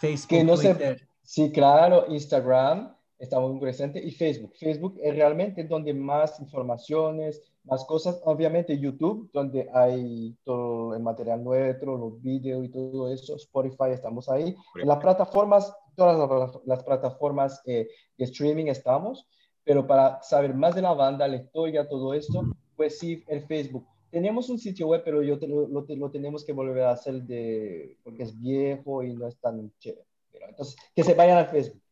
[0.00, 1.06] Facebook, que no Twitter.
[1.22, 4.52] sí, claro, Instagram, estamos muy presentes, y Facebook.
[4.56, 8.20] Facebook es realmente donde más informaciones, más cosas.
[8.24, 13.36] Obviamente YouTube, donde hay todo el material nuestro, los vídeos y todo eso.
[13.36, 14.54] Spotify, estamos ahí.
[14.80, 19.26] En las plataformas, todas las, plataformas eh, de streaming estamos,
[19.64, 22.42] pero para saber más de la banda, la historia, todo esto,
[22.76, 23.86] pues sí, el Facebook.
[24.10, 28.22] Tenemos un sitio web, pero yo lo, lo, tenemos que volver a hacer de, porque
[28.22, 30.06] es viejo y no es tan chévere.
[30.48, 31.82] entonces, que se vayan al Facebook.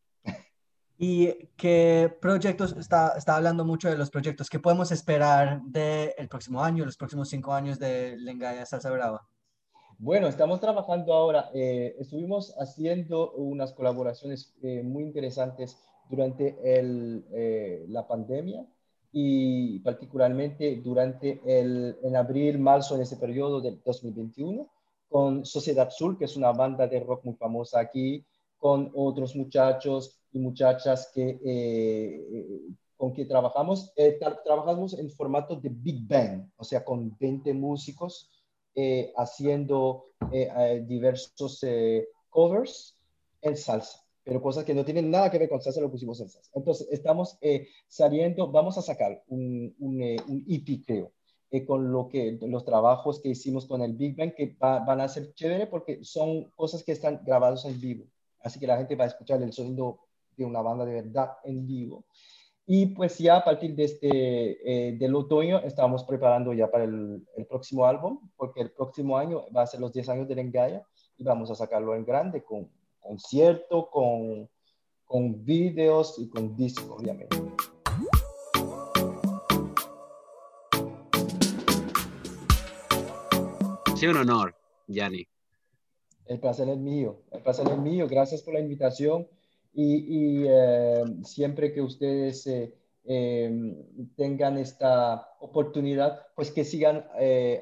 [0.97, 6.63] ¿Y qué proyectos, está, está hablando mucho de los proyectos, qué podemos esperar del próximo
[6.63, 9.27] año, los próximos cinco años de Lengaya Salsa Brava?
[9.97, 15.77] Bueno, estamos trabajando ahora, eh, estuvimos haciendo unas colaboraciones eh, muy interesantes
[16.09, 18.65] durante el, eh, la pandemia
[19.11, 24.69] y particularmente durante el, en abril, marzo, en ese periodo del 2021,
[25.09, 28.25] con Sociedad Sur, que es una banda de rock muy famosa aquí,
[28.57, 32.61] con otros muchachos muchachas que, eh,
[32.97, 33.91] con que trabajamos.
[33.95, 38.29] Eh, trabajamos en formato de Big Bang, o sea, con 20 músicos
[38.75, 40.05] eh, haciendo
[40.87, 41.63] diversos
[42.29, 42.97] covers
[43.41, 46.29] en salsa, pero cosas que no tienen nada que ver con salsa, lo pusimos en
[46.29, 46.49] salsa.
[46.53, 47.37] Entonces, estamos
[47.87, 51.11] saliendo, vamos a sacar un, un, EP, creo.
[51.67, 55.33] con lo que los trabajos que hicimos con el Big Bang que van a ser
[55.33, 58.05] chévere porque son cosas que están grabados en vivo
[58.45, 60.04] así que la gente va a escuchar el sonido
[60.37, 62.05] de una banda de verdad en vivo.
[62.67, 67.23] Y pues ya a partir de este, eh, del otoño estamos preparando ya para el,
[67.47, 70.83] próximo álbum, porque el próximo año va a ser los 10 años de Lengaya
[71.15, 74.49] y vamos a sacarlo en grande con concierto, con,
[75.05, 77.37] con videos y con disco, obviamente.
[83.95, 84.55] Sí, un honor,
[84.87, 85.27] Yanni.
[86.25, 88.07] El placer es mío, el placer es mío.
[88.09, 89.27] Gracias por la invitación
[89.77, 92.73] y, eh, siempre que ustedes eh,
[93.03, 93.75] eh,
[94.15, 97.05] tengan esta oportunidad, pues que sigan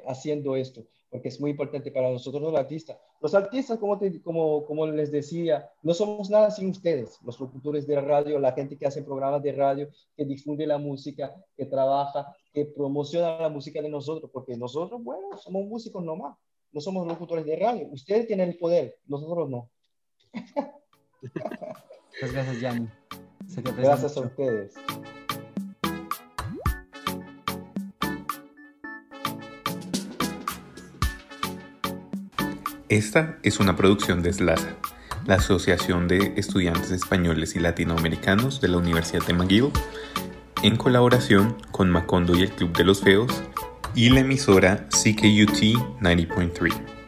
[0.07, 2.97] haciendo esto, porque es muy importante para nosotros los artistas.
[3.20, 7.99] Los artistas, como, como, como les decía, no somos nada sin ustedes, los locutores de
[7.99, 12.66] radio, la gente que hace programas de radio, que difunde la música, que trabaja, que
[12.66, 16.38] promociona la música de nosotros, porque nosotros, bueno, somos músicos nomás
[16.74, 17.88] no somos locutores de radio.
[17.91, 19.70] Ustedes tienen el poder, nosotros no.
[22.14, 22.89] Muchas gracias, Yanni.
[23.78, 24.74] Gracias a ustedes.
[32.89, 34.76] Esta es una producción de SLASA,
[35.26, 39.72] la Asociación de Estudiantes Españoles y Latinoamericanos de la Universidad de McGill,
[40.61, 43.41] en colaboración con Macondo y el Club de los Feos
[43.95, 47.03] y la emisora CKUT 90.3.